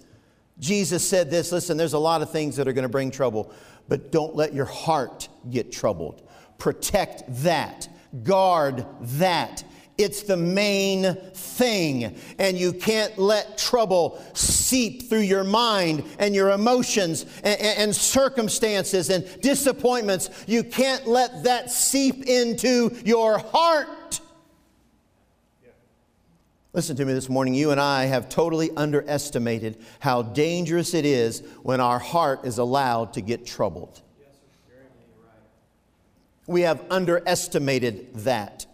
Jesus 0.58 1.06
said 1.06 1.30
this 1.30 1.52
listen, 1.52 1.76
there's 1.76 1.92
a 1.92 1.98
lot 1.98 2.22
of 2.22 2.30
things 2.30 2.56
that 2.56 2.66
are 2.66 2.72
going 2.72 2.84
to 2.84 2.88
bring 2.88 3.10
trouble, 3.10 3.52
but 3.88 4.10
don't 4.10 4.34
let 4.34 4.54
your 4.54 4.64
heart 4.64 5.28
get 5.50 5.72
troubled. 5.72 6.26
Protect 6.58 7.24
that, 7.42 7.88
guard 8.22 8.86
that. 9.00 9.64
It's 9.98 10.22
the 10.22 10.36
main 10.36 11.14
thing. 11.32 12.16
And 12.38 12.58
you 12.58 12.72
can't 12.74 13.16
let 13.18 13.56
trouble 13.56 14.22
seep 14.34 15.08
through 15.08 15.20
your 15.20 15.44
mind 15.44 16.04
and 16.18 16.34
your 16.34 16.50
emotions 16.50 17.24
and, 17.42 17.58
and, 17.60 17.96
circumstances 17.96 19.08
and 19.08 19.26
disappointments. 19.40 20.28
You 20.46 20.64
can't 20.64 21.06
let 21.06 21.44
that 21.44 21.70
seep 21.70 22.24
into 22.24 22.94
your 23.06 23.38
heart. 23.38 24.20
Listen 26.76 26.94
to 26.96 27.06
me 27.06 27.14
this 27.14 27.30
morning. 27.30 27.54
You 27.54 27.70
and 27.70 27.80
I 27.80 28.04
have 28.04 28.28
totally 28.28 28.70
underestimated 28.76 29.82
how 29.98 30.20
dangerous 30.20 30.92
it 30.92 31.06
is 31.06 31.42
when 31.62 31.80
our 31.80 31.98
heart 31.98 32.44
is 32.44 32.58
allowed 32.58 33.14
to 33.14 33.22
get 33.22 33.46
troubled. 33.46 34.02
We 36.46 36.60
have 36.60 36.84
underestimated 36.90 38.14
that. 38.16 38.66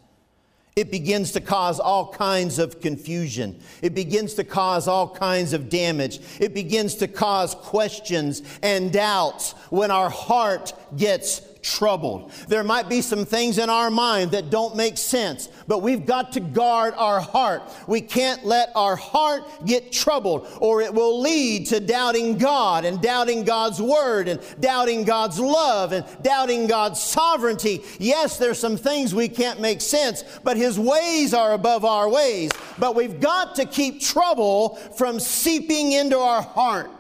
It 0.75 0.91
begins 0.91 1.31
to 1.33 1.41
cause 1.41 1.79
all 1.79 2.13
kinds 2.13 2.59
of 2.59 2.81
confusion. 2.81 3.61
It 3.83 3.95
begins 3.95 4.35
to 4.35 4.43
cause 4.43 4.89
all 4.89 5.09
kinds 5.09 5.53
of 5.53 5.69
damage. 5.69 6.19
It 6.41 6.55
begins 6.55 6.97
to 6.97 7.07
cause 7.07 7.55
questions 7.55 8.43
and 8.65 8.93
doubts 8.93 9.53
when 9.71 9.93
our 9.93 10.11
heart 10.11 10.73
gets 10.97 11.41
troubled. 11.63 12.31
There 12.49 12.65
might 12.65 12.89
be 12.89 13.01
some 13.01 13.25
things 13.25 13.59
in 13.59 13.71
our 13.71 13.91
mind 13.91 14.33
that 14.33 14.51
don't 14.51 14.77
make 14.77 14.99
sense, 14.99 15.49
but 15.67 15.81
we've 15.81 16.05
got 16.05 16.33
to 16.33 16.41
guard 16.41 16.95
our 16.97 17.21
heart. 17.21 17.63
We 17.87 18.01
can't 18.01 18.45
let 18.45 18.71
our 18.75 18.97
heart 18.97 19.45
get 19.65 19.93
troubled, 19.93 20.49
or 20.61 20.83
it 20.83 20.93
will 20.93 21.21
lead 21.21 21.67
to 21.69 21.81
doubting 21.81 22.37
God 22.37 22.85
and 22.85 23.01
doubting 23.01 23.45
God's 23.45 23.81
word 23.81 24.29
and 24.29 24.41
doubting 24.61 25.05
God's 25.05 25.39
love 25.39 25.93
and 25.93 26.05
doubting 26.23 26.67
God's 26.67 27.01
sovereignty. 27.01 27.83
Yes, 27.99 28.39
there's 28.39 28.59
some 28.59 28.77
things 28.77 29.15
we 29.15 29.29
can't 29.29 29.61
make 29.61 29.81
sense, 29.81 30.25
but 30.43 30.57
His 30.57 30.79
ways 30.79 31.33
are 31.33 31.53
above 31.53 31.85
our 31.85 32.09
ways. 32.09 32.51
But 32.79 32.95
we've 32.95 33.21
got 33.21 33.55
to 33.57 33.65
keep 33.65 34.01
trouble 34.01 34.77
from 34.97 35.21
seeping 35.21 35.93
into 35.93 36.19
our 36.19 36.43
heart. 36.43 36.91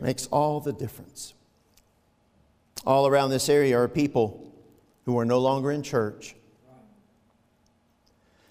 Makes 0.00 0.28
all 0.28 0.60
the 0.60 0.72
difference 0.72 1.34
all 2.88 3.06
around 3.06 3.28
this 3.28 3.50
area 3.50 3.78
are 3.78 3.86
people 3.86 4.50
who 5.04 5.18
are 5.18 5.26
no 5.26 5.38
longer 5.40 5.70
in 5.70 5.82
church. 5.82 6.34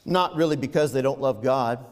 Not 0.06 0.36
really 0.36 0.56
because 0.56 0.94
they 0.94 1.01
don't 1.01 1.20
love 1.20 1.41
God. 1.41 1.84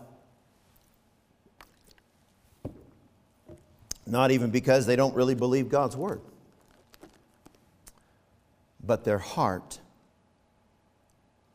Not 4.06 4.30
even 4.30 4.52
because 4.52 4.86
they 4.86 4.96
don't 4.96 5.16
really 5.16 5.34
believe 5.34 5.70
God's 5.70 5.98
word, 5.98 6.22
but 8.84 9.04
their 9.04 9.18
heart 9.18 9.80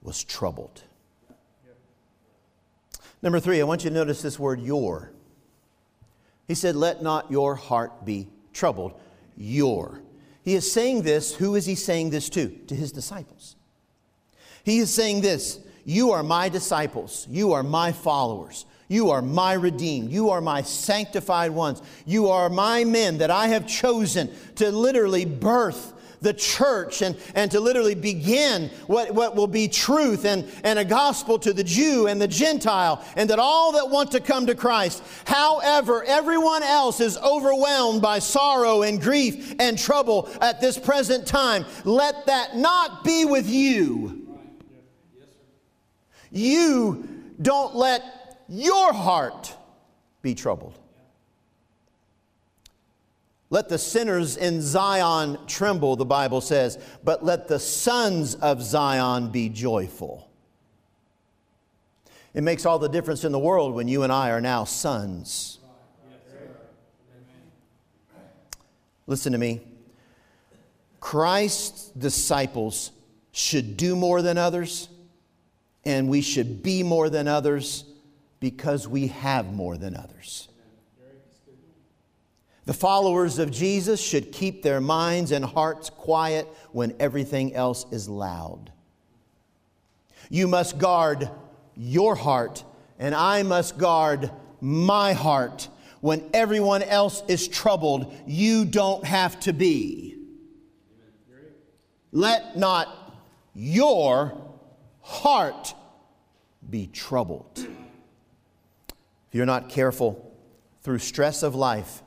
was 0.03 0.25
troubled. 0.25 0.83
Number 3.23 3.39
three, 3.39 3.61
I 3.61 3.65
want 3.65 3.85
you 3.85 3.91
to 3.91 3.95
notice 3.95 4.23
this 4.23 4.41
word 4.41 4.61
your. 4.61 5.13
He 6.49 6.57
said, 6.57 6.75
Let 6.75 7.01
not 7.01 7.31
your 7.31 7.55
heart 7.55 8.05
be 8.05 8.27
troubled. 8.53 8.99
Your. 9.37 10.01
He 10.51 10.57
is 10.57 10.73
saying 10.73 11.03
this. 11.03 11.33
Who 11.33 11.55
is 11.55 11.65
he 11.65 11.77
saying 11.77 12.11
this 12.11 12.29
to? 12.31 12.49
To 12.49 12.75
his 12.75 12.91
disciples. 12.91 13.55
He 14.65 14.81
is 14.81 14.93
saying 14.93 15.21
this 15.21 15.61
You 15.85 16.11
are 16.11 16.25
my 16.25 16.49
disciples. 16.49 17.29
You 17.31 17.53
are 17.53 17.63
my 17.63 17.93
followers. 17.93 18.67
You 18.89 19.11
are 19.11 19.23
my 19.23 19.53
redeemed. 19.53 20.11
You 20.11 20.31
are 20.31 20.41
my 20.41 20.63
sanctified 20.63 21.53
ones. 21.53 21.81
You 22.05 22.31
are 22.31 22.51
my 22.51 22.83
men 22.83 23.19
that 23.19 23.31
I 23.31 23.47
have 23.47 23.69
chosen 23.69 24.29
to 24.57 24.73
literally 24.73 25.25
birth 25.25 25.93
the 26.21 26.33
church 26.35 27.03
and, 27.03 27.17
and 27.35 27.51
to 27.51 27.61
literally 27.61 27.95
begin 27.95 28.71
what, 28.87 29.13
what 29.15 29.35
will 29.35 29.47
be 29.47 29.69
truth 29.69 30.25
and, 30.25 30.51
and 30.65 30.79
a 30.79 30.85
gospel 30.85 31.39
to 31.39 31.53
the 31.53 31.65
Jew 31.65 32.07
and 32.07 32.21
the 32.21 32.29
Gentile, 32.29 33.05
and 33.17 33.31
that 33.31 33.39
all 33.39 33.73
that 33.73 33.89
want 33.89 34.13
to 34.13 34.21
come 34.21 34.47
to 34.47 34.55
Christ. 34.55 35.03
However, 35.25 36.05
everyone 36.05 36.63
else 36.63 37.01
is 37.01 37.17
overwhelmed 37.19 38.03
by 38.03 38.19
sorrow 38.19 38.83
and 38.83 39.01
grief 39.01 39.55
and 39.59 39.79
trouble 39.79 40.29
at 40.41 40.61
this 40.61 40.79
present 40.79 41.27
time. 41.27 41.65
Let 41.85 42.27
that 42.27 42.57
not 42.57 43.05
be 43.05 43.25
with 43.25 43.49
you. 43.49 44.39
You 46.31 47.09
don't 47.41 47.75
let 47.75 48.03
your 48.49 48.93
heart 48.93 49.55
be 50.23 50.35
troubled. 50.35 50.79
Let 53.53 53.69
the 53.69 53.79
sinners 53.79 54.37
in 54.37 54.63
Zion 54.63 55.37
tremble, 55.49 55.97
the 55.97 56.07
Bible 56.07 56.41
says, 56.41 56.79
but 57.03 57.25
let 57.25 57.49
the 57.49 57.59
sons 57.59 58.37
of 58.37 58.63
Zion 58.63 59.31
be 59.31 59.49
joyful. 59.49 60.31
It 62.33 62.43
makes 62.43 62.65
all 62.65 62.79
the 62.79 62.89
difference 62.89 63.25
in 63.25 63.33
the 63.33 63.41
world 63.41 63.75
when 63.75 63.89
you 63.89 64.05
and 64.05 64.13
I 64.13 64.31
are 64.31 64.41
now 64.41 64.63
sons. 64.63 65.59
Listen 69.09 69.33
to 69.33 69.39
me. 69.39 69.61
Christ's 71.01 71.89
disciples 71.89 72.93
should 73.33 73.77
do 73.77 73.97
more 73.97 74.23
than 74.23 74.39
others, 74.39 74.89
and 75.85 76.09
we 76.09 76.21
should 76.21 76.63
be 76.63 76.85
more 76.85 77.11
than 77.11 77.27
others 77.27 77.85
because 78.39 78.87
we 78.87 79.09
have 79.09 79.53
more 79.53 79.77
than 79.77 79.97
others. 79.97 80.50
The 82.67 82.75
followers 82.75 83.39
of 83.39 83.51
Jesus 83.51 84.01
should 84.01 84.33
keep 84.33 84.63
their 84.63 84.81
minds 84.81 85.33
and 85.33 85.45
hearts 85.45 85.91
quiet 85.91 86.47
when 86.73 86.95
everything 87.01 87.55
else 87.55 87.87
is 87.91 88.09
loud. 88.09 88.71
You 90.29 90.47
must 90.47 90.79
guard 90.79 91.31
your 91.75 92.15
heart, 92.15 92.65
and 92.99 93.15
I 93.15 93.43
must 93.43 93.79
guard 93.79 94.31
my 94.61 95.13
heart. 95.13 95.69
When 96.01 96.29
everyone 96.33 96.83
else 96.83 97.23
is 97.29 97.49
troubled, 97.49 98.15
you 98.27 98.65
don't 98.65 99.05
have 99.05 99.41
to 99.41 99.53
be. 99.53 100.19
Let 102.13 102.57
not 102.57 103.15
your 103.55 104.55
heart 105.01 105.75
be 106.69 106.87
troubled. 106.87 107.59
If 107.59 109.35
you're 109.35 109.47
not 109.47 109.69
careful 109.69 110.35
through 110.83 110.99
stress 110.99 111.43
of 111.43 111.55
life, 111.55 112.03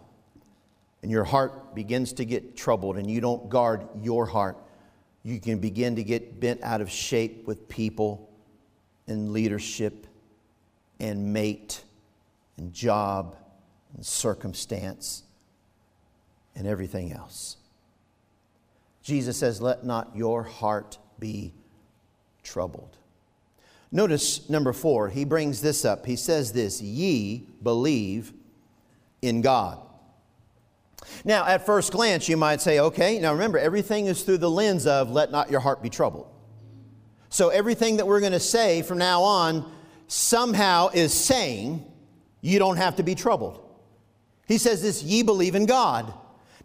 and 1.04 1.12
your 1.12 1.26
heart 1.26 1.76
begins 1.76 2.14
to 2.14 2.26
get 2.26 2.56
troubled 2.56 2.98
and 2.98 3.12
you 3.12 3.22
don't 3.22 3.50
guard 3.50 3.86
your 4.02 4.26
heart, 4.26 4.58
you 5.22 5.40
can 5.40 5.60
begin 5.60 5.98
to 5.98 6.04
get 6.04 6.40
bent 6.40 6.64
out 6.64 6.80
of 6.80 6.90
shape 6.90 7.46
with 7.46 7.68
people 7.68 8.30
and 9.08 9.34
leadership 9.34 10.08
and 11.02 11.34
mate 11.34 11.84
and 12.58 12.74
job 12.74 13.36
and 13.96 14.06
circumstance 14.06 15.24
and 16.56 16.66
everything 16.66 17.12
else. 17.12 17.58
Jesus 19.02 19.38
says, 19.38 19.62
Let 19.62 19.84
not 19.84 20.16
your 20.16 20.44
heart 20.44 20.98
be 21.20 21.54
troubled. 22.44 22.98
Notice 23.92 24.50
number 24.50 24.72
four, 24.72 25.10
he 25.10 25.26
brings 25.26 25.62
this 25.62 25.84
up. 25.84 26.06
He 26.06 26.16
says 26.16 26.54
this 26.54 26.82
Ye 26.82 27.46
believe 27.62 28.32
in 29.22 29.42
God. 29.42 29.80
Now, 31.26 31.46
at 31.46 31.66
first 31.66 31.92
glance, 31.92 32.28
you 32.30 32.38
might 32.38 32.62
say, 32.62 32.80
okay, 32.80 33.20
now 33.20 33.34
remember, 33.34 33.58
everything 33.58 34.08
is 34.08 34.24
through 34.24 34.40
the 34.40 34.50
lens 34.50 34.88
of 34.88 35.10
let 35.10 35.32
not 35.32 35.50
your 35.52 35.60
heart 35.60 35.82
be 35.82 35.90
troubled. 35.90 36.28
So 37.30 37.50
everything 37.50 37.98
that 37.98 38.06
we're 38.06 38.20
going 38.20 38.34
to 38.34 38.40
say 38.40 38.82
from 38.84 39.00
now 39.00 39.24
on 39.24 39.72
somehow 40.08 40.90
is 40.94 41.14
saying 41.14 41.84
you 42.42 42.60
don't 42.60 42.78
have 42.78 42.98
to 42.98 43.04
be 43.04 43.16
troubled. 43.16 43.60
He 44.48 44.58
says 44.58 44.82
this, 44.82 45.02
ye 45.02 45.24
believe 45.24 45.56
in 45.56 45.66
God. 45.66 46.14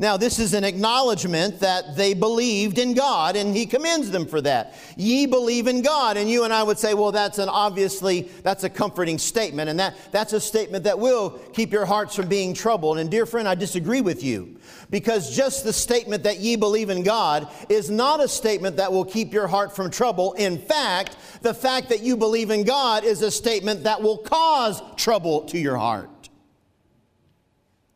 Now, 0.01 0.17
this 0.17 0.39
is 0.39 0.55
an 0.55 0.63
acknowledgement 0.63 1.59
that 1.59 1.97
they 1.97 2.15
believed 2.15 2.79
in 2.79 2.95
God, 2.95 3.35
and 3.35 3.57
he 3.57 3.67
commends 3.67 4.13
them 4.13 4.27
for 4.27 4.41
that. 4.43 4.77
Ye 4.97 5.27
believe 5.27 5.67
in 5.67 5.83
God. 5.83 6.17
And 6.17 6.31
you 6.31 6.45
and 6.45 6.53
I 6.53 6.63
would 6.63 6.79
say, 6.79 6.95
well, 6.95 7.11
that's 7.11 7.39
an 7.39 7.49
obviously, 7.49 8.23
that's 8.45 8.63
a 8.63 8.71
comforting 8.71 9.19
statement, 9.19 9.69
and 9.69 9.81
that, 9.81 9.97
that's 10.13 10.33
a 10.33 10.41
statement 10.41 10.85
that 10.85 11.01
will 11.01 11.31
keep 11.53 11.73
your 11.73 11.85
hearts 11.85 12.15
from 12.15 12.29
being 12.29 12.55
troubled. 12.55 12.99
And 12.99 13.11
dear 13.11 13.27
friend, 13.27 13.49
I 13.49 13.57
disagree 13.57 14.01
with 14.01 14.23
you. 14.23 14.57
Because 14.89 15.35
just 15.35 15.65
the 15.65 15.73
statement 15.73 16.23
that 16.23 16.39
ye 16.39 16.55
believe 16.55 16.91
in 16.91 17.03
God 17.03 17.49
is 17.69 17.91
not 17.91 18.23
a 18.23 18.29
statement 18.29 18.77
that 18.77 18.93
will 18.93 19.05
keep 19.05 19.33
your 19.33 19.49
heart 19.49 19.75
from 19.75 19.91
trouble. 19.91 20.35
In 20.35 20.59
fact, 20.59 21.17
the 21.43 21.53
fact 21.53 21.89
that 21.89 22.03
you 22.03 22.17
believe 22.17 22.51
in 22.51 22.63
God 22.63 23.03
is 23.03 23.21
a 23.23 23.33
statement 23.33 23.83
that 23.83 24.01
will 24.01 24.19
cause 24.19 24.81
trouble 24.97 25.43
to 25.47 25.59
your 25.59 25.77
heart. 25.77 26.29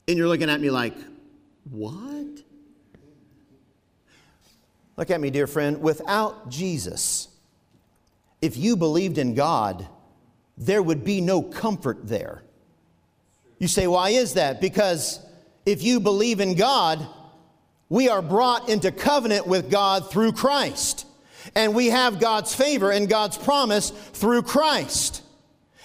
And 0.08 0.18
you're 0.18 0.26
looking 0.26 0.50
at 0.50 0.60
me 0.60 0.68
like, 0.68 0.94
what? 1.70 2.42
Look 4.96 5.10
at 5.10 5.20
me, 5.20 5.30
dear 5.30 5.46
friend. 5.46 5.80
Without 5.80 6.50
Jesus, 6.50 7.28
if 8.40 8.56
you 8.56 8.76
believed 8.76 9.18
in 9.18 9.34
God, 9.34 9.86
there 10.58 10.82
would 10.82 11.04
be 11.04 11.20
no 11.20 11.42
comfort 11.42 12.06
there. 12.06 12.42
You 13.58 13.68
say, 13.68 13.86
why 13.86 14.10
is 14.10 14.34
that? 14.34 14.60
Because 14.60 15.24
if 15.64 15.82
you 15.82 16.00
believe 16.00 16.40
in 16.40 16.56
God, 16.56 17.06
we 17.88 18.08
are 18.08 18.22
brought 18.22 18.68
into 18.68 18.90
covenant 18.90 19.46
with 19.46 19.70
God 19.70 20.10
through 20.10 20.32
Christ. 20.32 21.06
And 21.54 21.74
we 21.74 21.88
have 21.88 22.20
God's 22.20 22.54
favor 22.54 22.90
and 22.90 23.08
God's 23.08 23.38
promise 23.38 23.90
through 23.90 24.42
Christ. 24.42 25.22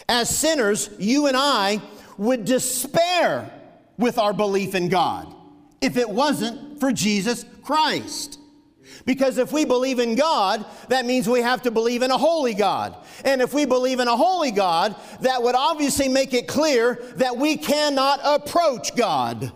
As 0.09 0.29
sinners, 0.35 0.89
you 0.99 1.27
and 1.27 1.35
I 1.37 1.81
would 2.17 2.45
despair 2.45 3.51
with 3.97 4.17
our 4.17 4.33
belief 4.33 4.75
in 4.75 4.89
God 4.89 5.33
if 5.81 5.97
it 5.97 6.09
wasn't 6.09 6.79
for 6.79 6.91
Jesus 6.91 7.45
Christ. 7.63 8.39
Because 9.05 9.37
if 9.37 9.51
we 9.51 9.63
believe 9.63 9.99
in 9.99 10.15
God, 10.15 10.65
that 10.89 11.05
means 11.05 11.29
we 11.29 11.41
have 11.41 11.61
to 11.63 11.71
believe 11.71 12.01
in 12.01 12.11
a 12.11 12.17
holy 12.17 12.53
God. 12.53 12.95
And 13.23 13.41
if 13.41 13.53
we 13.53 13.65
believe 13.65 13.99
in 13.99 14.07
a 14.07 14.15
holy 14.15 14.51
God, 14.51 14.95
that 15.21 15.41
would 15.41 15.55
obviously 15.55 16.09
make 16.09 16.33
it 16.33 16.47
clear 16.47 16.95
that 17.15 17.37
we 17.37 17.57
cannot 17.57 18.19
approach 18.23 18.95
God. 18.95 19.51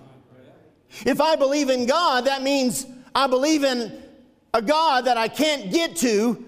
If 1.05 1.19
I 1.21 1.35
believe 1.35 1.69
in 1.69 1.85
God, 1.85 2.25
that 2.25 2.41
means 2.41 2.85
I 3.15 3.27
believe 3.27 3.63
in 3.63 4.01
a 4.53 4.61
God 4.61 5.05
that 5.05 5.17
I 5.17 5.27
can't 5.27 5.71
get 5.71 5.95
to, 5.97 6.45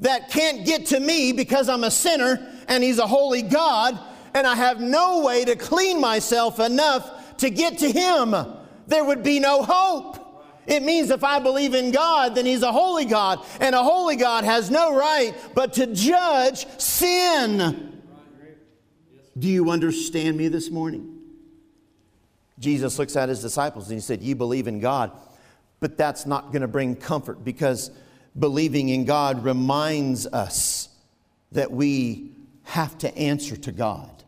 that 0.00 0.30
can't 0.30 0.64
get 0.64 0.86
to 0.86 1.00
me 1.00 1.32
because 1.32 1.68
I'm 1.68 1.84
a 1.84 1.90
sinner 1.90 2.52
and 2.68 2.82
He's 2.82 2.98
a 2.98 3.06
holy 3.06 3.42
God, 3.42 3.98
and 4.34 4.46
I 4.46 4.54
have 4.54 4.80
no 4.80 5.20
way 5.24 5.44
to 5.44 5.56
clean 5.56 6.00
myself 6.00 6.58
enough 6.58 7.36
to 7.38 7.50
get 7.50 7.78
to 7.78 7.90
Him 7.90 8.34
there 8.86 9.04
would 9.04 9.22
be 9.22 9.40
no 9.40 9.62
hope. 9.62 10.20
It 10.66 10.82
means 10.82 11.10
if 11.10 11.22
I 11.22 11.40
believe 11.40 11.74
in 11.74 11.90
God, 11.90 12.34
then 12.34 12.46
He's 12.46 12.62
a 12.62 12.72
holy 12.72 13.04
God, 13.04 13.44
and 13.60 13.74
a 13.74 13.82
holy 13.82 14.16
God 14.16 14.44
has 14.44 14.70
no 14.70 14.96
right 14.96 15.34
but 15.54 15.74
to 15.74 15.86
judge 15.86 16.66
sin. 16.80 18.02
Do 19.38 19.48
you 19.48 19.70
understand 19.70 20.36
me 20.36 20.48
this 20.48 20.70
morning? 20.70 21.14
Jesus 22.58 22.98
looks 22.98 23.16
at 23.16 23.28
his 23.28 23.40
disciples 23.40 23.88
and 23.90 23.96
he 23.96 24.00
said, 24.00 24.22
You 24.22 24.36
believe 24.36 24.68
in 24.68 24.78
God, 24.78 25.10
but 25.80 25.98
that's 25.98 26.24
not 26.24 26.52
going 26.52 26.62
to 26.62 26.68
bring 26.68 26.94
comfort 26.94 27.44
because 27.44 27.90
believing 28.38 28.88
in 28.88 29.04
God 29.04 29.44
reminds 29.44 30.26
us 30.26 30.88
that 31.52 31.70
we 31.70 32.32
have 32.64 32.96
to 32.98 33.16
answer 33.16 33.56
to 33.56 33.72
God. 33.72 34.22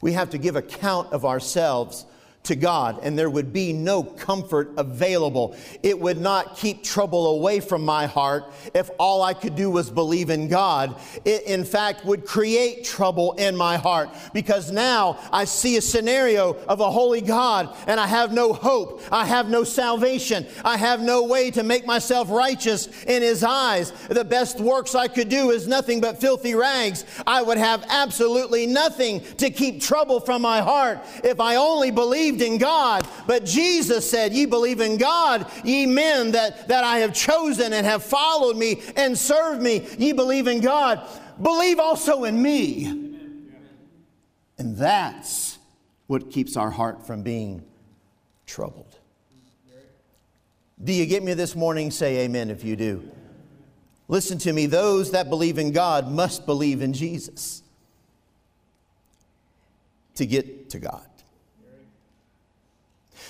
We 0.00 0.12
have 0.12 0.30
to 0.30 0.38
give 0.38 0.56
account 0.56 1.12
of 1.12 1.24
ourselves 1.24 2.06
to 2.46 2.56
God, 2.56 3.00
and 3.02 3.18
there 3.18 3.30
would 3.30 3.52
be 3.52 3.72
no 3.72 4.02
comfort 4.02 4.72
available. 4.76 5.56
It 5.82 5.98
would 5.98 6.18
not 6.18 6.56
keep 6.56 6.82
trouble 6.82 7.26
away 7.28 7.60
from 7.60 7.84
my 7.84 8.06
heart 8.06 8.52
if 8.74 8.90
all 8.98 9.22
I 9.22 9.34
could 9.34 9.56
do 9.56 9.70
was 9.70 9.90
believe 9.90 10.30
in 10.30 10.48
God. 10.48 10.96
It, 11.24 11.42
in 11.44 11.64
fact, 11.64 12.04
would 12.04 12.24
create 12.24 12.84
trouble 12.84 13.32
in 13.32 13.56
my 13.56 13.76
heart 13.76 14.10
because 14.32 14.70
now 14.70 15.18
I 15.32 15.44
see 15.44 15.76
a 15.76 15.80
scenario 15.80 16.54
of 16.66 16.80
a 16.80 16.90
holy 16.90 17.20
God 17.20 17.74
and 17.86 17.98
I 18.00 18.06
have 18.06 18.32
no 18.32 18.52
hope. 18.52 19.02
I 19.10 19.26
have 19.26 19.48
no 19.48 19.64
salvation. 19.64 20.46
I 20.64 20.76
have 20.76 21.00
no 21.00 21.24
way 21.24 21.50
to 21.52 21.62
make 21.62 21.86
myself 21.86 22.30
righteous 22.30 22.88
in 23.04 23.22
His 23.22 23.42
eyes. 23.42 23.92
The 24.08 24.24
best 24.24 24.60
works 24.60 24.94
I 24.94 25.08
could 25.08 25.28
do 25.28 25.50
is 25.50 25.66
nothing 25.66 26.00
but 26.00 26.20
filthy 26.20 26.54
rags. 26.54 27.04
I 27.26 27.42
would 27.42 27.58
have 27.58 27.84
absolutely 27.88 28.66
nothing 28.66 29.20
to 29.36 29.50
keep 29.50 29.80
trouble 29.80 30.20
from 30.20 30.42
my 30.42 30.60
heart 30.60 31.00
if 31.24 31.40
I 31.40 31.56
only 31.56 31.90
believed 31.90 32.35
believed 32.36 32.52
in 32.52 32.58
God. 32.58 33.06
But 33.26 33.44
Jesus 33.44 34.08
said, 34.08 34.32
Ye 34.32 34.46
believe 34.46 34.80
in 34.80 34.96
God, 34.96 35.50
ye 35.64 35.86
men 35.86 36.32
that, 36.32 36.68
that 36.68 36.84
I 36.84 36.98
have 36.98 37.14
chosen 37.14 37.72
and 37.72 37.86
have 37.86 38.02
followed 38.02 38.56
me 38.56 38.82
and 38.96 39.16
served 39.16 39.62
me, 39.62 39.86
ye 39.98 40.12
believe 40.12 40.46
in 40.46 40.60
God. 40.60 41.06
Believe 41.40 41.78
also 41.78 42.24
in 42.24 42.40
me. 42.40 42.86
And 44.58 44.76
that's 44.76 45.58
what 46.06 46.30
keeps 46.30 46.56
our 46.56 46.70
heart 46.70 47.06
from 47.06 47.22
being 47.22 47.62
troubled. 48.46 48.98
Do 50.82 50.92
you 50.92 51.06
get 51.06 51.22
me 51.22 51.34
this 51.34 51.56
morning? 51.56 51.90
Say 51.90 52.18
amen 52.18 52.50
if 52.50 52.62
you 52.62 52.76
do. 52.76 53.10
Listen 54.08 54.38
to 54.38 54.52
me. 54.52 54.66
Those 54.66 55.10
that 55.12 55.28
believe 55.28 55.58
in 55.58 55.72
God 55.72 56.10
must 56.10 56.46
believe 56.46 56.80
in 56.80 56.92
Jesus 56.92 57.62
to 60.14 60.26
get 60.26 60.70
to 60.70 60.78
God. 60.78 61.06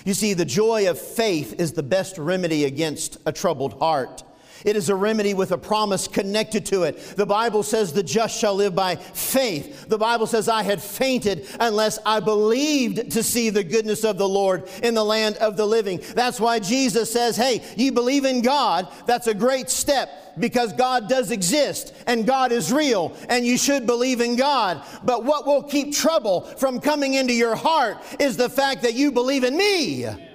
You 0.05 0.13
see, 0.13 0.33
the 0.33 0.45
joy 0.45 0.89
of 0.89 0.99
faith 0.99 1.59
is 1.59 1.73
the 1.73 1.83
best 1.83 2.17
remedy 2.17 2.65
against 2.65 3.17
a 3.25 3.31
troubled 3.31 3.79
heart. 3.79 4.23
It 4.65 4.75
is 4.75 4.89
a 4.89 4.95
remedy 4.95 5.33
with 5.33 5.51
a 5.51 5.57
promise 5.57 6.07
connected 6.07 6.65
to 6.67 6.83
it. 6.83 6.97
The 7.15 7.25
Bible 7.25 7.63
says 7.63 7.93
the 7.93 8.03
just 8.03 8.37
shall 8.37 8.55
live 8.55 8.75
by 8.75 8.95
faith. 8.95 9.87
The 9.87 9.97
Bible 9.97 10.27
says, 10.27 10.49
I 10.49 10.63
had 10.63 10.81
fainted 10.81 11.47
unless 11.59 11.99
I 12.05 12.19
believed 12.19 13.11
to 13.11 13.23
see 13.23 13.49
the 13.49 13.63
goodness 13.63 14.03
of 14.03 14.17
the 14.17 14.27
Lord 14.27 14.67
in 14.83 14.93
the 14.93 15.03
land 15.03 15.37
of 15.37 15.57
the 15.57 15.65
living. 15.65 16.01
That's 16.15 16.39
why 16.39 16.59
Jesus 16.59 17.11
says, 17.11 17.35
Hey, 17.35 17.63
you 17.75 17.91
believe 17.91 18.25
in 18.25 18.41
God. 18.41 18.87
That's 19.05 19.27
a 19.27 19.33
great 19.33 19.69
step 19.69 20.09
because 20.39 20.73
God 20.73 21.09
does 21.09 21.31
exist 21.31 21.93
and 22.05 22.25
God 22.25 22.51
is 22.51 22.71
real 22.71 23.15
and 23.29 23.45
you 23.45 23.57
should 23.57 23.85
believe 23.85 24.21
in 24.21 24.35
God. 24.35 24.83
But 25.03 25.23
what 25.23 25.45
will 25.45 25.63
keep 25.63 25.93
trouble 25.93 26.41
from 26.41 26.79
coming 26.79 27.15
into 27.15 27.33
your 27.33 27.55
heart 27.55 27.97
is 28.19 28.37
the 28.37 28.49
fact 28.49 28.83
that 28.83 28.93
you 28.93 29.11
believe 29.11 29.43
in 29.43 29.57
me. 29.57 30.05
Amen. 30.05 30.27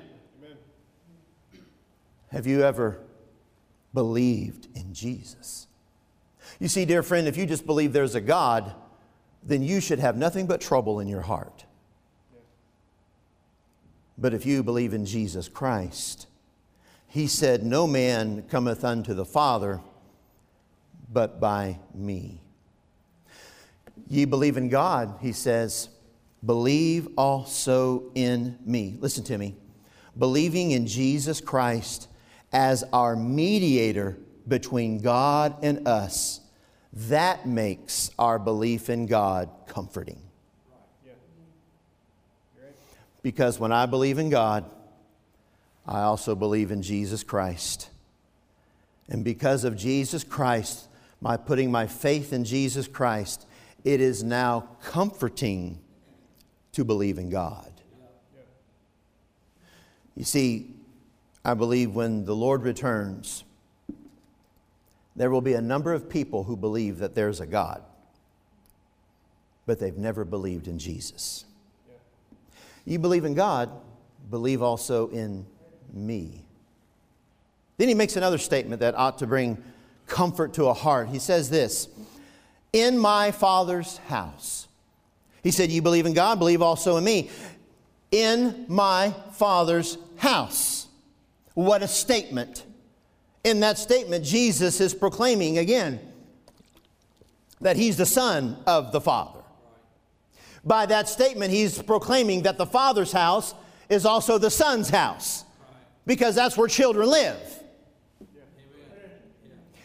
Have 2.31 2.47
you 2.47 2.63
ever 2.63 3.01
believed 3.95 4.69
in 4.75 4.93
Jesus? 4.95 5.67
You 6.59 6.69
see, 6.69 6.85
dear 6.85 7.03
friend, 7.03 7.27
if 7.27 7.37
you 7.37 7.47
just 7.47 7.67
believe 7.67 7.93
there's 7.93 8.15
a 8.15 8.21
God, 8.21 8.75
then 9.43 9.63
you 9.63 9.81
should 9.81 9.99
have 9.99 10.17
nothing 10.17 10.47
but 10.47 10.61
trouble 10.61 11.01
in 11.01 11.09
your 11.09 11.23
heart. 11.23 11.65
But 14.19 14.35
if 14.35 14.47
you 14.47 14.63
believe 14.63 14.95
in 14.95 15.05
Jesus 15.05 15.49
Christ, 15.49 16.27
he 17.09 17.27
said, 17.27 17.65
No 17.65 17.87
man 17.87 18.43
cometh 18.43 18.85
unto 18.85 19.15
the 19.15 19.25
Father 19.25 19.81
but 21.13 21.41
by 21.41 21.79
me. 21.95 22.41
Ye 24.09 24.25
believe 24.25 24.57
in 24.57 24.69
God, 24.69 25.17
he 25.21 25.33
says, 25.33 25.89
believe 26.45 27.09
also 27.17 28.05
in 28.15 28.59
me. 28.65 28.97
Listen 29.01 29.25
to 29.25 29.39
me. 29.39 29.55
Believing 30.19 30.73
in 30.73 30.87
Jesus 30.87 31.41
Christ 31.41 32.09
as 32.53 32.85
our 32.93 33.17
mediator 33.17 34.19
between 34.47 34.99
God 34.99 35.57
and 35.62 35.87
us, 35.88 36.41
that 36.93 37.47
makes 37.47 38.11
our 38.19 38.38
belief 38.38 38.91
in 38.91 39.07
God 39.07 39.49
comforting. 39.67 40.21
Because 43.23 43.59
when 43.59 43.73
I 43.73 43.87
believe 43.87 44.19
in 44.19 44.31
God, 44.31 44.65
I 45.87 46.03
also 46.03 46.35
believe 46.35 46.71
in 46.71 46.83
Jesus 46.83 47.23
Christ. 47.23 47.88
And 49.09 49.25
because 49.25 49.65
of 49.65 49.77
Jesus 49.77 50.25
Christ, 50.25 50.88
my 51.21 51.37
putting 51.37 51.71
my 51.71 51.87
faith 51.87 52.33
in 52.33 52.45
Jesus 52.45 52.88
Christ, 52.88 53.47
it 53.85 54.01
is 54.01 54.23
now 54.23 54.69
comforting 54.83 55.79
to 56.73 56.85
believe 56.85 57.19
in 57.19 57.31
God. 57.31 57.71
You 60.17 60.25
see, 60.25 60.71
I 61.45 61.55
believe 61.55 61.95
when 61.95 62.25
the 62.25 62.37
Lord 62.37 62.63
returns, 62.63 63.45
there 65.17 65.31
will 65.31 65.41
be 65.41 65.55
a 65.55 65.61
number 65.61 65.93
of 65.93 66.09
people 66.09 66.45
who 66.45 66.57
believe 66.57 66.99
that 66.99 67.15
there's 67.15 67.41
a 67.41 67.47
God, 67.47 67.83
but 69.67 69.79
they've 69.79 69.97
never 69.97 70.25
believed 70.25 70.69
in 70.69 70.79
Jesus. 70.79 71.45
You 72.85 72.99
believe 72.99 73.25
in 73.25 73.35
God, 73.35 73.71
believe 74.31 74.63
also 74.63 75.09
in 75.09 75.47
me. 75.93 76.45
Then 77.77 77.89
he 77.89 77.95
makes 77.95 78.17
another 78.17 78.39
statement 78.39 78.81
that 78.81 78.95
ought 78.95 79.19
to 79.19 79.27
bring 79.27 79.63
comfort 80.07 80.55
to 80.55 80.67
a 80.67 80.75
heart. 80.75 81.09
He 81.09 81.19
says 81.19 81.51
this 81.51 81.89
In 82.73 82.99
my 82.99 83.33
Father's 83.33 83.97
house. 83.99 84.69
He 85.43 85.51
said, 85.51 85.71
You 85.71 85.83
believe 85.83 86.07
in 86.07 86.15
God, 86.15 86.39
believe 86.39 86.63
also 86.63 86.97
in 86.97 87.05
me. 87.05 87.31
In 88.11 88.67
my 88.69 89.15
Father's 89.33 89.99
house. 90.17 90.87
What 91.55 91.83
a 91.83 91.88
statement. 91.88 92.65
In 93.45 93.61
that 93.61 93.79
statement, 93.79 94.25
Jesus 94.25 94.81
is 94.81 94.95
proclaiming 94.95 95.59
again 95.59 96.01
that 97.61 97.77
he's 97.77 97.97
the 97.97 98.07
Son 98.07 98.57
of 98.67 98.93
the 98.93 99.01
Father. 99.01 99.41
By 100.65 100.87
that 100.87 101.09
statement, 101.09 101.53
he's 101.53 101.81
proclaiming 101.83 102.43
that 102.43 102.57
the 102.57 102.67
Father's 102.67 103.12
house 103.12 103.55
is 103.88 104.07
also 104.07 104.38
the 104.38 104.51
Son's 104.51 104.88
house 104.88 105.45
because 106.07 106.35
that's 106.35 106.57
where 106.57 106.69
children 106.69 107.09
live. 107.09 107.38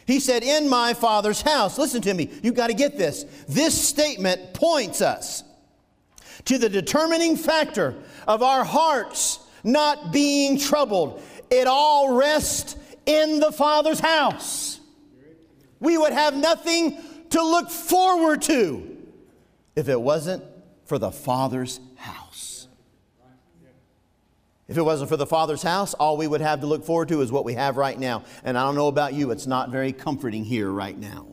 He 0.06 0.22
said, 0.22 0.44
In 0.44 0.70
my 0.70 0.94
Father's 0.94 1.42
house. 1.42 1.78
Listen 1.78 2.02
to 2.04 2.14
me. 2.14 2.30
You've 2.42 2.56
got 2.56 2.68
to 2.68 2.74
get 2.74 2.98
this. 2.98 3.26
This 3.48 3.80
statement 3.80 4.54
points 4.54 5.02
us 5.02 5.44
to 6.46 6.58
the 6.58 6.70
determining 6.70 7.36
factor 7.36 7.94
of 8.26 8.42
our 8.42 8.64
hearts 8.64 9.40
not 9.66 10.14
being 10.14 10.58
troubled. 10.58 11.22
It 11.50 11.68
all 11.68 12.14
rests 12.16 12.76
in 13.06 13.40
the 13.40 13.52
Father's 13.52 14.00
house. 14.00 14.80
We 15.80 15.98
would 15.98 16.14
have 16.14 16.36
nothing 16.36 16.98
to 17.32 17.42
look 17.42 17.70
forward 17.70 18.42
to 18.44 18.98
if 19.76 19.90
it 19.90 20.00
wasn't 20.00 20.44
for 20.86 20.98
the 20.98 21.12
Father's 21.12 21.80
house. 21.96 22.68
if 24.68 24.78
it 24.78 24.82
wasn't 24.82 25.10
for 25.10 25.18
the 25.18 25.26
Father's 25.26 25.64
house, 25.64 25.94
all 25.94 26.18
we 26.18 26.28
would 26.28 26.42
have 26.42 26.62
to 26.62 26.68
look 26.68 26.84
forward 26.84 27.08
to 27.10 27.22
is 27.22 27.32
what 27.32 27.46
we 27.46 27.54
have 27.54 27.78
right 27.78 27.98
now. 27.98 28.24
And 28.44 28.58
I 28.58 28.64
don't 28.64 28.76
know 28.76 28.88
about 28.88 29.14
you, 29.14 29.32
it's 29.32 29.48
not 29.48 29.70
very 29.70 29.94
comforting 29.94 30.44
here 30.44 30.70
right 30.70 30.98
now. 30.98 31.28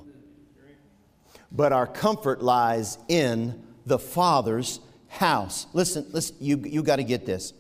But 1.51 1.73
our 1.73 1.87
comfort 1.87 2.43
lies 2.43 2.99
in 3.09 3.63
the 3.87 3.99
Father's 3.99 4.81
house. 5.09 5.67
Listen, 5.73 6.07
listen 6.11 6.37
you, 6.41 6.59
you 6.59 6.83
got 6.83 6.97
to 6.97 7.05
get 7.05 7.27
this. 7.27 7.53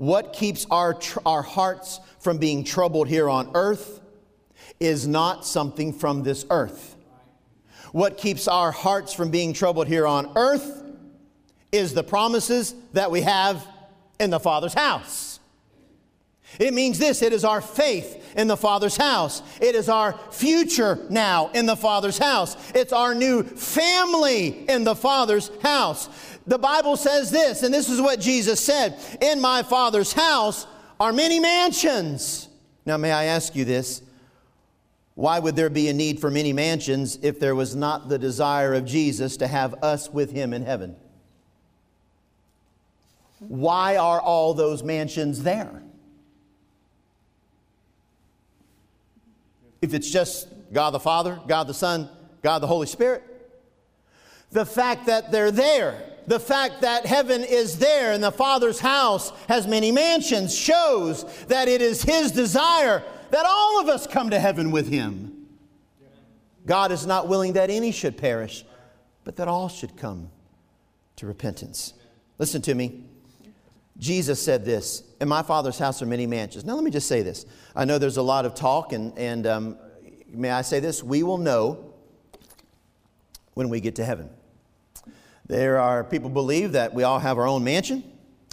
What 0.00 0.32
keeps 0.32 0.66
our, 0.70 0.94
tr- 0.94 1.18
our 1.26 1.42
hearts 1.42 2.00
from 2.20 2.38
being 2.38 2.64
troubled 2.64 3.06
here 3.06 3.28
on 3.28 3.50
earth 3.52 4.00
is 4.80 5.06
not 5.06 5.44
something 5.44 5.92
from 5.92 6.22
this 6.22 6.46
earth. 6.48 6.96
What 7.92 8.16
keeps 8.16 8.48
our 8.48 8.72
hearts 8.72 9.12
from 9.12 9.30
being 9.30 9.52
troubled 9.52 9.88
here 9.88 10.06
on 10.06 10.32
earth 10.36 10.82
is 11.70 11.92
the 11.92 12.02
promises 12.02 12.74
that 12.94 13.10
we 13.10 13.20
have 13.20 13.68
in 14.18 14.30
the 14.30 14.40
Father's 14.40 14.72
house. 14.72 15.29
It 16.58 16.74
means 16.74 16.98
this 16.98 17.22
it 17.22 17.32
is 17.32 17.44
our 17.44 17.60
faith 17.60 18.34
in 18.36 18.46
the 18.46 18.56
Father's 18.56 18.96
house. 18.96 19.42
It 19.60 19.74
is 19.74 19.88
our 19.88 20.18
future 20.30 20.98
now 21.08 21.50
in 21.54 21.66
the 21.66 21.76
Father's 21.76 22.18
house. 22.18 22.56
It's 22.74 22.92
our 22.92 23.14
new 23.14 23.42
family 23.42 24.68
in 24.68 24.84
the 24.84 24.96
Father's 24.96 25.50
house. 25.62 26.08
The 26.46 26.58
Bible 26.58 26.96
says 26.96 27.30
this, 27.30 27.62
and 27.62 27.72
this 27.72 27.88
is 27.88 28.00
what 28.00 28.20
Jesus 28.20 28.60
said 28.60 28.98
In 29.20 29.40
my 29.40 29.62
Father's 29.62 30.12
house 30.12 30.66
are 30.98 31.12
many 31.12 31.38
mansions. 31.40 32.48
Now, 32.84 32.96
may 32.96 33.12
I 33.12 33.24
ask 33.24 33.54
you 33.54 33.64
this? 33.64 34.02
Why 35.14 35.38
would 35.38 35.54
there 35.54 35.70
be 35.70 35.88
a 35.88 35.92
need 35.92 36.18
for 36.18 36.30
many 36.30 36.52
mansions 36.52 37.18
if 37.22 37.38
there 37.38 37.54
was 37.54 37.76
not 37.76 38.08
the 38.08 38.18
desire 38.18 38.74
of 38.74 38.86
Jesus 38.86 39.36
to 39.38 39.46
have 39.46 39.74
us 39.82 40.10
with 40.10 40.30
him 40.32 40.54
in 40.54 40.64
heaven? 40.64 40.96
Why 43.38 43.96
are 43.96 44.20
all 44.20 44.54
those 44.54 44.82
mansions 44.82 45.42
there? 45.42 45.82
If 49.80 49.94
it's 49.94 50.10
just 50.10 50.48
God 50.72 50.90
the 50.90 51.00
Father, 51.00 51.40
God 51.46 51.66
the 51.66 51.74
Son, 51.74 52.08
God 52.42 52.60
the 52.60 52.66
Holy 52.66 52.86
Spirit, 52.86 53.22
the 54.50 54.66
fact 54.66 55.06
that 55.06 55.30
they're 55.30 55.50
there 55.50 56.10
the 56.30 56.38
fact 56.38 56.82
that 56.82 57.06
heaven 57.06 57.42
is 57.42 57.78
there 57.78 58.12
and 58.12 58.22
the 58.22 58.30
Father's 58.30 58.78
house 58.78 59.32
has 59.48 59.66
many 59.66 59.90
mansions 59.90 60.56
shows 60.56 61.24
that 61.46 61.66
it 61.66 61.82
is 61.82 62.02
His 62.02 62.30
desire 62.30 63.02
that 63.30 63.46
all 63.46 63.80
of 63.80 63.88
us 63.88 64.06
come 64.06 64.30
to 64.30 64.38
heaven 64.38 64.70
with 64.70 64.88
Him. 64.88 65.48
God 66.66 66.92
is 66.92 67.04
not 67.04 67.26
willing 67.26 67.54
that 67.54 67.68
any 67.68 67.90
should 67.90 68.16
perish, 68.16 68.64
but 69.24 69.34
that 69.36 69.48
all 69.48 69.68
should 69.68 69.96
come 69.96 70.30
to 71.16 71.26
repentance. 71.26 71.94
Listen 72.38 72.62
to 72.62 72.74
me. 72.74 73.09
Jesus 74.00 74.42
said 74.42 74.64
this 74.64 75.04
In 75.20 75.28
my 75.28 75.42
Father's 75.42 75.78
house 75.78 76.02
are 76.02 76.06
many 76.06 76.26
mansions. 76.26 76.64
Now, 76.64 76.74
let 76.74 76.82
me 76.82 76.90
just 76.90 77.06
say 77.06 77.22
this. 77.22 77.46
I 77.76 77.84
know 77.84 77.98
there's 77.98 78.16
a 78.16 78.22
lot 78.22 78.46
of 78.46 78.54
talk, 78.54 78.92
and, 78.92 79.16
and 79.16 79.46
um, 79.46 79.78
may 80.28 80.50
I 80.50 80.62
say 80.62 80.80
this? 80.80 81.04
We 81.04 81.22
will 81.22 81.38
know 81.38 81.92
when 83.54 83.68
we 83.68 83.80
get 83.80 83.96
to 83.96 84.04
heaven. 84.04 84.30
There 85.46 85.78
are 85.78 86.02
people 86.02 86.30
believe 86.30 86.72
that 86.72 86.94
we 86.94 87.02
all 87.02 87.18
have 87.18 87.36
our 87.36 87.46
own 87.46 87.62
mansion. 87.62 88.02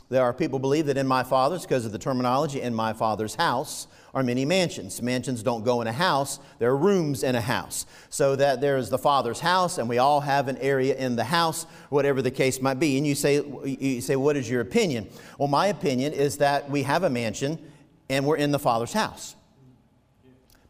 There 0.09 0.23
are 0.23 0.33
people 0.33 0.59
believe 0.59 0.87
that 0.87 0.97
in 0.97 1.07
my 1.07 1.23
father's, 1.23 1.61
because 1.61 1.85
of 1.85 1.91
the 1.91 1.99
terminology, 1.99 2.61
in 2.61 2.73
my 2.73 2.93
father's 2.93 3.35
house 3.35 3.87
are 4.17 4.23
many 4.23 4.45
mansions. 4.45 4.99
Mansions 4.99 5.43
don't 5.43 5.63
go 5.63 5.79
in 5.81 5.85
a 5.85 5.93
house, 5.93 6.39
there 6.57 6.71
are 6.71 6.77
rooms 6.77 7.21
in 7.21 7.35
a 7.35 7.41
house. 7.41 7.85
So 8.09 8.35
that 8.35 8.61
there 8.61 8.77
is 8.77 8.89
the 8.89 8.97
father's 8.97 9.39
house, 9.39 9.77
and 9.77 9.87
we 9.87 9.99
all 9.99 10.21
have 10.21 10.47
an 10.47 10.57
area 10.57 10.95
in 10.95 11.15
the 11.15 11.23
house, 11.23 11.67
whatever 11.89 12.23
the 12.23 12.31
case 12.31 12.59
might 12.59 12.79
be. 12.79 12.97
And 12.97 13.05
you 13.05 13.13
say, 13.13 13.43
you 13.63 14.01
say, 14.01 14.15
what 14.15 14.35
is 14.35 14.49
your 14.49 14.61
opinion? 14.61 15.07
Well, 15.37 15.47
my 15.47 15.67
opinion 15.67 16.13
is 16.13 16.37
that 16.37 16.67
we 16.67 16.81
have 16.81 17.03
a 17.03 17.11
mansion 17.11 17.59
and 18.09 18.25
we're 18.25 18.37
in 18.37 18.51
the 18.51 18.57
father's 18.57 18.91
house. 18.91 19.35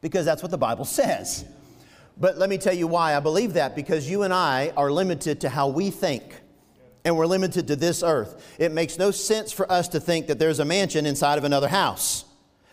Because 0.01 0.25
that's 0.25 0.41
what 0.41 0.51
the 0.51 0.57
Bible 0.57 0.83
says. 0.83 1.45
But 2.17 2.37
let 2.37 2.49
me 2.49 2.57
tell 2.57 2.73
you 2.73 2.85
why 2.87 3.15
I 3.15 3.21
believe 3.21 3.53
that 3.53 3.77
because 3.77 4.09
you 4.09 4.23
and 4.23 4.33
I 4.33 4.73
are 4.75 4.91
limited 4.91 5.39
to 5.41 5.49
how 5.49 5.69
we 5.69 5.89
think. 5.89 6.41
And 7.05 7.15
we're 7.15 7.27
limited 7.27 7.67
to 7.67 7.77
this 7.77 8.03
earth. 8.03 8.57
It 8.59 8.73
makes 8.73 8.97
no 8.97 9.11
sense 9.11 9.53
for 9.53 9.71
us 9.71 9.87
to 9.89 10.01
think 10.01 10.27
that 10.27 10.37
there's 10.37 10.59
a 10.59 10.65
mansion 10.65 11.05
inside 11.05 11.37
of 11.37 11.45
another 11.45 11.69
house. 11.69 12.25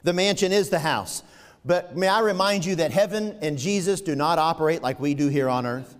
The 0.04 0.12
mansion 0.12 0.52
is 0.52 0.68
the 0.68 0.78
house. 0.78 1.22
But 1.64 1.96
may 1.96 2.08
I 2.08 2.20
remind 2.20 2.64
you 2.64 2.76
that 2.76 2.92
heaven 2.92 3.38
and 3.40 3.58
Jesus 3.58 4.00
do 4.02 4.14
not 4.14 4.38
operate 4.38 4.82
like 4.82 5.00
we 5.00 5.14
do 5.14 5.28
here 5.28 5.48
on 5.48 5.66
earth? 5.66 5.96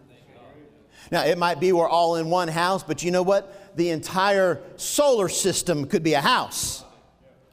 Now, 1.10 1.24
it 1.24 1.38
might 1.38 1.60
be 1.60 1.72
we're 1.72 1.88
all 1.88 2.16
in 2.16 2.30
one 2.30 2.48
house, 2.48 2.82
but 2.82 3.02
you 3.02 3.10
know 3.10 3.22
what? 3.22 3.76
The 3.76 3.90
entire 3.90 4.60
solar 4.76 5.28
system 5.28 5.86
could 5.86 6.02
be 6.02 6.14
a 6.14 6.20
house. 6.20 6.84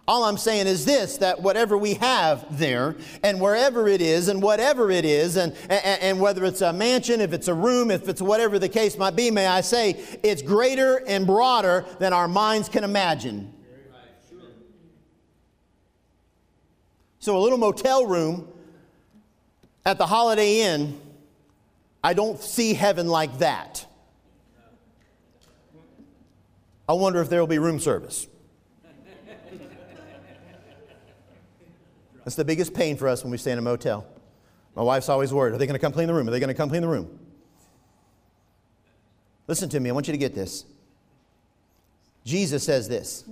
All 0.07 0.23
I'm 0.23 0.37
saying 0.37 0.67
is 0.67 0.83
this 0.83 1.17
that 1.17 1.41
whatever 1.41 1.77
we 1.77 1.93
have 1.95 2.57
there, 2.57 2.95
and 3.23 3.39
wherever 3.39 3.87
it 3.87 4.01
is, 4.01 4.27
and 4.27 4.41
whatever 4.41 4.89
it 4.91 5.05
is, 5.05 5.37
and, 5.37 5.53
and, 5.69 6.01
and, 6.01 6.19
whether 6.19 6.43
it's 6.43 6.61
a 6.61 6.73
mansion, 6.73 7.21
if 7.21 7.33
it's 7.33 7.47
a 7.47 7.53
room, 7.53 7.91
if 7.91 8.09
it's 8.09 8.21
whatever 8.21 8.59
the 8.59 8.67
case 8.67 8.97
might 8.97 9.15
be, 9.15 9.31
may 9.31 9.47
I 9.47 9.61
say, 9.61 9.91
it's 10.23 10.41
greater 10.41 10.97
and 11.07 11.25
broader 11.25 11.85
than 11.99 12.13
our 12.13 12.27
minds 12.27 12.67
can 12.67 12.83
imagine. 12.83 13.53
So, 17.21 17.37
a 17.37 17.39
little 17.39 17.59
motel 17.59 18.07
room 18.07 18.47
at 19.85 19.99
the 19.99 20.07
Holiday 20.07 20.61
Inn, 20.61 20.99
I 22.03 22.15
don't 22.15 22.41
see 22.41 22.73
heaven 22.73 23.07
like 23.07 23.37
that. 23.37 23.85
I 26.89 26.93
wonder 26.93 27.21
if 27.21 27.29
there 27.29 27.39
will 27.39 27.45
be 27.45 27.59
room 27.59 27.79
service. 27.79 28.25
That's 32.23 32.35
the 32.35 32.43
biggest 32.43 32.73
pain 32.73 32.97
for 32.97 33.07
us 33.07 33.23
when 33.23 33.29
we 33.29 33.37
stay 33.37 33.51
in 33.51 33.59
a 33.59 33.61
motel. 33.61 34.03
My 34.75 34.81
wife's 34.81 35.07
always 35.07 35.31
worried 35.31 35.53
are 35.53 35.59
they 35.59 35.67
going 35.67 35.77
to 35.77 35.79
come 35.79 35.93
clean 35.93 36.07
the 36.07 36.15
room? 36.15 36.27
Are 36.27 36.31
they 36.31 36.39
going 36.39 36.47
to 36.47 36.55
come 36.55 36.69
clean 36.69 36.81
the 36.81 36.87
room? 36.87 37.19
Listen 39.45 39.69
to 39.69 39.79
me, 39.79 39.91
I 39.91 39.93
want 39.93 40.07
you 40.07 40.13
to 40.13 40.17
get 40.17 40.33
this. 40.33 40.65
Jesus 42.25 42.63
says 42.63 42.89
this 42.89 43.25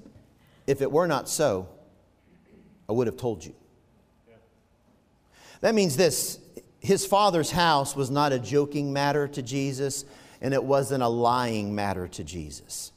If 0.68 0.84
it 0.84 0.92
were 0.92 1.08
not 1.08 1.28
so, 1.28 1.68
I 2.88 2.92
would 2.92 3.08
have 3.08 3.18
told 3.18 3.44
you. 3.44 3.56
That 5.62 5.76
means 5.76 5.98
this 5.98 6.40
his 6.80 7.06
father's 7.06 7.52
house 7.52 7.96
was 7.96 8.10
not 8.10 8.32
a 8.32 8.40
joking 8.40 8.94
matter 8.94 9.28
to 9.28 9.42
Jesus, 9.42 10.06
and 10.42 10.54
it 10.54 10.64
wasn't 10.64 11.04
a 11.04 11.08
lying 11.08 11.76
matter 11.76 12.08
to 12.08 12.24
Jesus. 12.24 12.92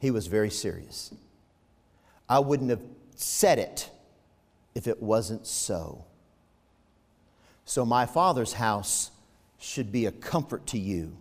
He 0.00 0.10
was 0.10 0.26
very 0.26 0.50
serious. 0.50 1.14
I 2.28 2.40
wouldn't 2.40 2.70
have 2.70 2.82
said 3.14 3.58
it 3.58 3.90
if 4.74 4.86
it 4.86 5.00
wasn't 5.00 5.46
so. 5.46 6.04
So, 7.64 7.84
my 7.84 8.06
Father's 8.06 8.54
house 8.54 9.10
should 9.58 9.90
be 9.90 10.06
a 10.06 10.12
comfort 10.12 10.66
to 10.68 10.78
you. 10.78 11.16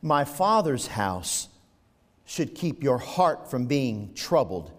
My 0.00 0.24
Father's 0.24 0.88
house 0.88 1.48
should 2.24 2.54
keep 2.54 2.82
your 2.82 2.98
heart 2.98 3.50
from 3.50 3.66
being 3.66 4.14
troubled 4.14 4.72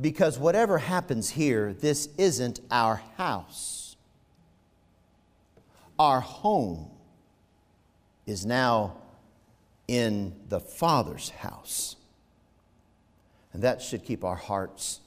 because 0.00 0.38
whatever 0.38 0.78
happens 0.78 1.30
here, 1.30 1.72
this 1.74 2.08
isn't 2.16 2.60
our 2.70 3.02
house. 3.16 3.81
Our 5.98 6.20
home 6.20 6.90
is 8.26 8.46
now 8.46 8.96
in 9.88 10.34
the 10.48 10.60
Father's 10.60 11.30
house. 11.30 11.96
And 13.52 13.62
that 13.62 13.82
should 13.82 14.04
keep 14.04 14.24
our 14.24 14.36
hearts 14.36 15.00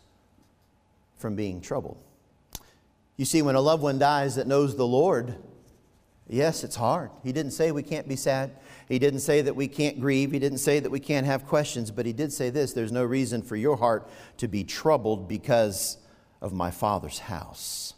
from 1.17 1.35
being 1.35 1.61
troubled. 1.61 1.97
You 3.17 3.25
see, 3.25 3.41
when 3.41 3.55
a 3.55 3.61
loved 3.61 3.81
one 3.81 3.97
dies 3.97 4.35
that 4.35 4.45
knows 4.45 4.75
the 4.75 4.85
Lord, 4.85 5.35
yes, 6.27 6.63
it's 6.63 6.75
hard. 6.75 7.09
He 7.23 7.31
didn't 7.31 7.51
say 7.51 7.71
we 7.71 7.81
can't 7.81 8.07
be 8.07 8.15
sad. 8.15 8.51
He 8.87 8.99
didn't 8.99 9.21
say 9.21 9.41
that 9.41 9.55
we 9.55 9.67
can't 9.67 9.99
grieve. 9.99 10.31
He 10.31 10.39
didn't 10.39 10.59
say 10.59 10.79
that 10.79 10.91
we 10.91 10.99
can't 10.99 11.25
have 11.25 11.47
questions, 11.47 11.89
but 11.89 12.05
he 12.05 12.13
did 12.13 12.31
say 12.31 12.49
this 12.49 12.73
there's 12.73 12.91
no 12.91 13.03
reason 13.03 13.41
for 13.41 13.55
your 13.55 13.77
heart 13.77 14.07
to 14.37 14.47
be 14.47 14.63
troubled 14.63 15.27
because 15.27 15.97
of 16.41 16.53
my 16.53 16.69
Father's 16.69 17.19
house. 17.19 17.93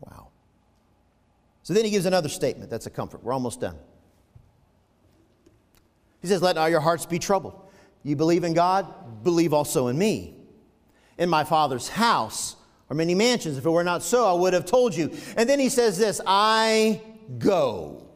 Wow. 0.00 0.29
So 1.62 1.74
then 1.74 1.84
he 1.84 1.90
gives 1.90 2.06
another 2.06 2.28
statement 2.28 2.70
that's 2.70 2.86
a 2.86 2.90
comfort. 2.90 3.22
We're 3.22 3.32
almost 3.32 3.60
done. 3.60 3.76
He 6.22 6.28
says, 6.28 6.42
Let 6.42 6.56
not 6.56 6.70
your 6.70 6.80
hearts 6.80 7.06
be 7.06 7.18
troubled. 7.18 7.60
You 8.02 8.16
believe 8.16 8.44
in 8.44 8.54
God, 8.54 9.22
believe 9.22 9.52
also 9.52 9.88
in 9.88 9.98
me 9.98 10.36
in 11.20 11.28
my 11.28 11.44
Father's 11.44 11.88
house 11.88 12.56
are 12.88 12.96
many 12.96 13.14
mansions. 13.14 13.56
If 13.56 13.64
it 13.64 13.70
were 13.70 13.84
not 13.84 14.02
so, 14.02 14.26
I 14.26 14.32
would 14.32 14.54
have 14.54 14.64
told 14.64 14.96
you. 14.96 15.12
And 15.36 15.48
then 15.48 15.60
he 15.60 15.68
says 15.68 15.96
this 15.98 16.20
I 16.26 17.00
go. 17.38 18.08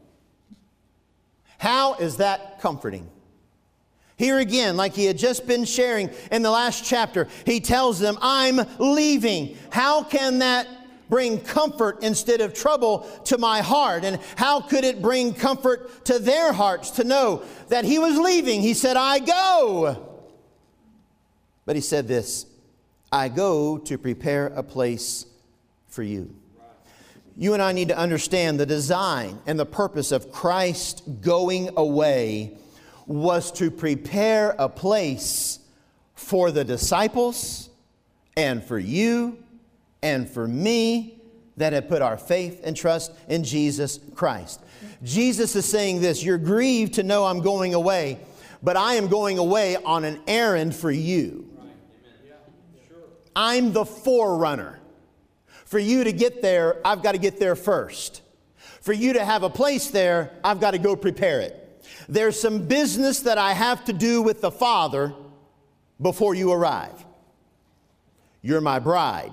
How 1.59 1.95
is 1.95 2.17
that 2.17 2.61
comforting? 2.61 3.09
Here 4.17 4.39
again, 4.39 4.77
like 4.77 4.95
he 4.95 5.05
had 5.05 5.19
just 5.19 5.47
been 5.47 5.65
sharing 5.65 6.11
in 6.31 6.43
the 6.43 6.51
last 6.51 6.85
chapter, 6.85 7.29
he 7.45 7.61
tells 7.61 7.99
them, 7.99 8.17
I'm 8.21 8.61
leaving. 8.79 9.57
How 9.71 10.03
can 10.03 10.39
that 10.39 10.67
bring 11.09 11.41
comfort 11.41 12.03
instead 12.03 12.41
of 12.41 12.55
trouble 12.55 13.01
to 13.25 13.39
my 13.39 13.61
heart? 13.61 14.05
And 14.05 14.21
how 14.37 14.61
could 14.61 14.85
it 14.85 15.03
bring 15.03 15.35
comfort 15.35 16.05
to 16.07 16.19
their 16.19 16.53
hearts 16.53 16.91
to 16.93 17.05
know 17.05 17.43
that 17.69 17.85
he 17.85 17.99
was 17.99 18.19
leaving? 18.19 18.61
He 18.61 18.75
said, 18.75 18.97
I 18.97 19.19
go. 19.19 20.11
But 21.67 21.77
he 21.77 21.83
said 21.83 22.09
this 22.09 22.47
I 23.13 23.29
go 23.29 23.79
to 23.79 23.99
prepare 23.99 24.49
a 24.49 24.63
place 24.63 25.27
for 25.87 26.03
you. 26.03 26.35
You 27.37 27.55
and 27.55 27.63
I 27.63 27.73
need 27.73 27.89
to 27.89 27.99
understand 27.99 28.61
the 28.61 28.67
design 28.67 29.41
and 29.47 29.59
the 29.59 29.67
purpose 29.67 30.13
of 30.13 30.31
Christ 30.31 31.03
going 31.21 31.71
away 31.77 32.57
was 33.07 33.51
to 33.53 33.71
prepare 33.71 34.55
a 34.59 34.69
place 34.69 35.59
for 36.15 36.51
the 36.51 36.65
disciples 36.65 37.69
and 38.37 38.65
for 38.65 38.79
you 38.79 39.44
and 40.05 40.29
for 40.29 40.47
me 40.47 41.19
that 41.57 41.73
have 41.73 41.89
put 41.89 42.03
our 42.03 42.19
faith 42.19 42.61
and 42.63 42.77
trust 42.77 43.11
in 43.27 43.43
Jesus 43.43 43.99
Christ. 44.15 44.61
Jesus 45.03 45.57
is 45.57 45.65
saying 45.65 46.01
this 46.01 46.23
You're 46.23 46.39
grieved 46.39 46.95
to 46.95 47.03
know 47.03 47.25
I'm 47.25 47.41
going 47.41 47.75
away, 47.75 48.21
but 48.63 48.77
I 48.77 48.95
am 48.95 49.09
going 49.09 49.39
away 49.39 49.77
on 49.77 50.05
an 50.05 50.21
errand 50.29 50.77
for 50.77 50.91
you. 50.91 51.51
I'm 53.35 53.73
the 53.73 53.85
forerunner. 53.85 54.79
For 55.65 55.79
you 55.79 56.05
to 56.05 56.13
get 56.13 56.43
there, 56.43 56.77
I've 56.85 57.03
got 57.03 57.13
to 57.13 57.19
get 57.19 57.41
there 57.41 57.57
first. 57.57 58.23
For 58.81 58.93
you 58.93 59.15
to 59.15 59.25
have 59.25 59.43
a 59.43 59.51
place 59.51 59.89
there, 59.89 60.31
I've 60.45 60.61
got 60.61 60.73
to 60.73 60.79
go 60.79 60.95
prepare 60.95 61.41
it. 61.41 61.61
There's 62.09 62.39
some 62.39 62.67
business 62.67 63.21
that 63.21 63.39
I 63.39 63.55
have 63.55 63.87
to 63.87 63.93
do 63.95 64.21
with 64.21 64.43
the 64.43 64.51
Father 64.51 65.15
before 66.01 66.35
you 66.35 66.53
arrive. 66.53 67.05
You're 68.43 68.61
my 68.61 68.79
bride. 68.79 69.33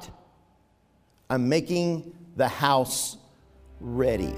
I'm 1.32 1.48
making 1.48 2.14
the 2.36 2.50
house 2.50 3.16
ready. 3.80 4.36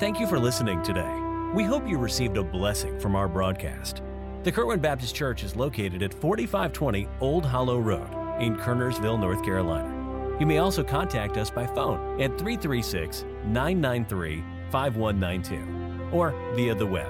Thank 0.00 0.18
you 0.18 0.26
for 0.26 0.40
listening 0.40 0.82
today. 0.82 1.20
We 1.54 1.62
hope 1.62 1.88
you 1.88 1.96
received 1.96 2.36
a 2.36 2.42
blessing 2.42 2.98
from 2.98 3.14
our 3.14 3.28
broadcast. 3.28 4.02
The 4.42 4.50
Kerwin 4.50 4.80
Baptist 4.80 5.14
Church 5.14 5.44
is 5.44 5.54
located 5.54 6.02
at 6.02 6.12
4520 6.12 7.06
Old 7.20 7.46
Hollow 7.46 7.78
Road 7.78 8.42
in 8.42 8.56
Kernersville, 8.56 9.20
North 9.20 9.44
Carolina. 9.44 10.36
You 10.40 10.46
may 10.46 10.58
also 10.58 10.82
contact 10.82 11.36
us 11.36 11.52
by 11.52 11.68
phone 11.68 12.20
at 12.20 12.36
336 12.36 13.24
993 13.44 14.42
5192 14.72 16.08
or 16.10 16.34
via 16.56 16.74
the 16.74 16.84
web 16.84 17.06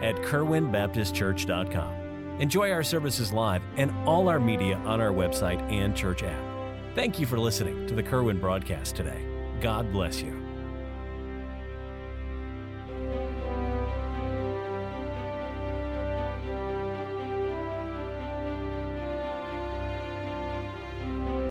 at 0.00 0.14
kerwinbaptistchurch.com. 0.18 2.40
Enjoy 2.40 2.70
our 2.70 2.84
services 2.84 3.32
live 3.32 3.64
and 3.76 3.90
all 4.06 4.28
our 4.28 4.38
media 4.38 4.76
on 4.86 5.00
our 5.00 5.10
website 5.10 5.60
and 5.68 5.96
church 5.96 6.22
app. 6.22 6.47
Thank 6.98 7.20
you 7.20 7.26
for 7.26 7.38
listening 7.38 7.86
to 7.86 7.94
the 7.94 8.02
Kerwin 8.02 8.40
broadcast 8.40 8.96
today. 8.96 9.24
God 9.60 9.92
bless 9.92 10.20
you. 10.20 10.37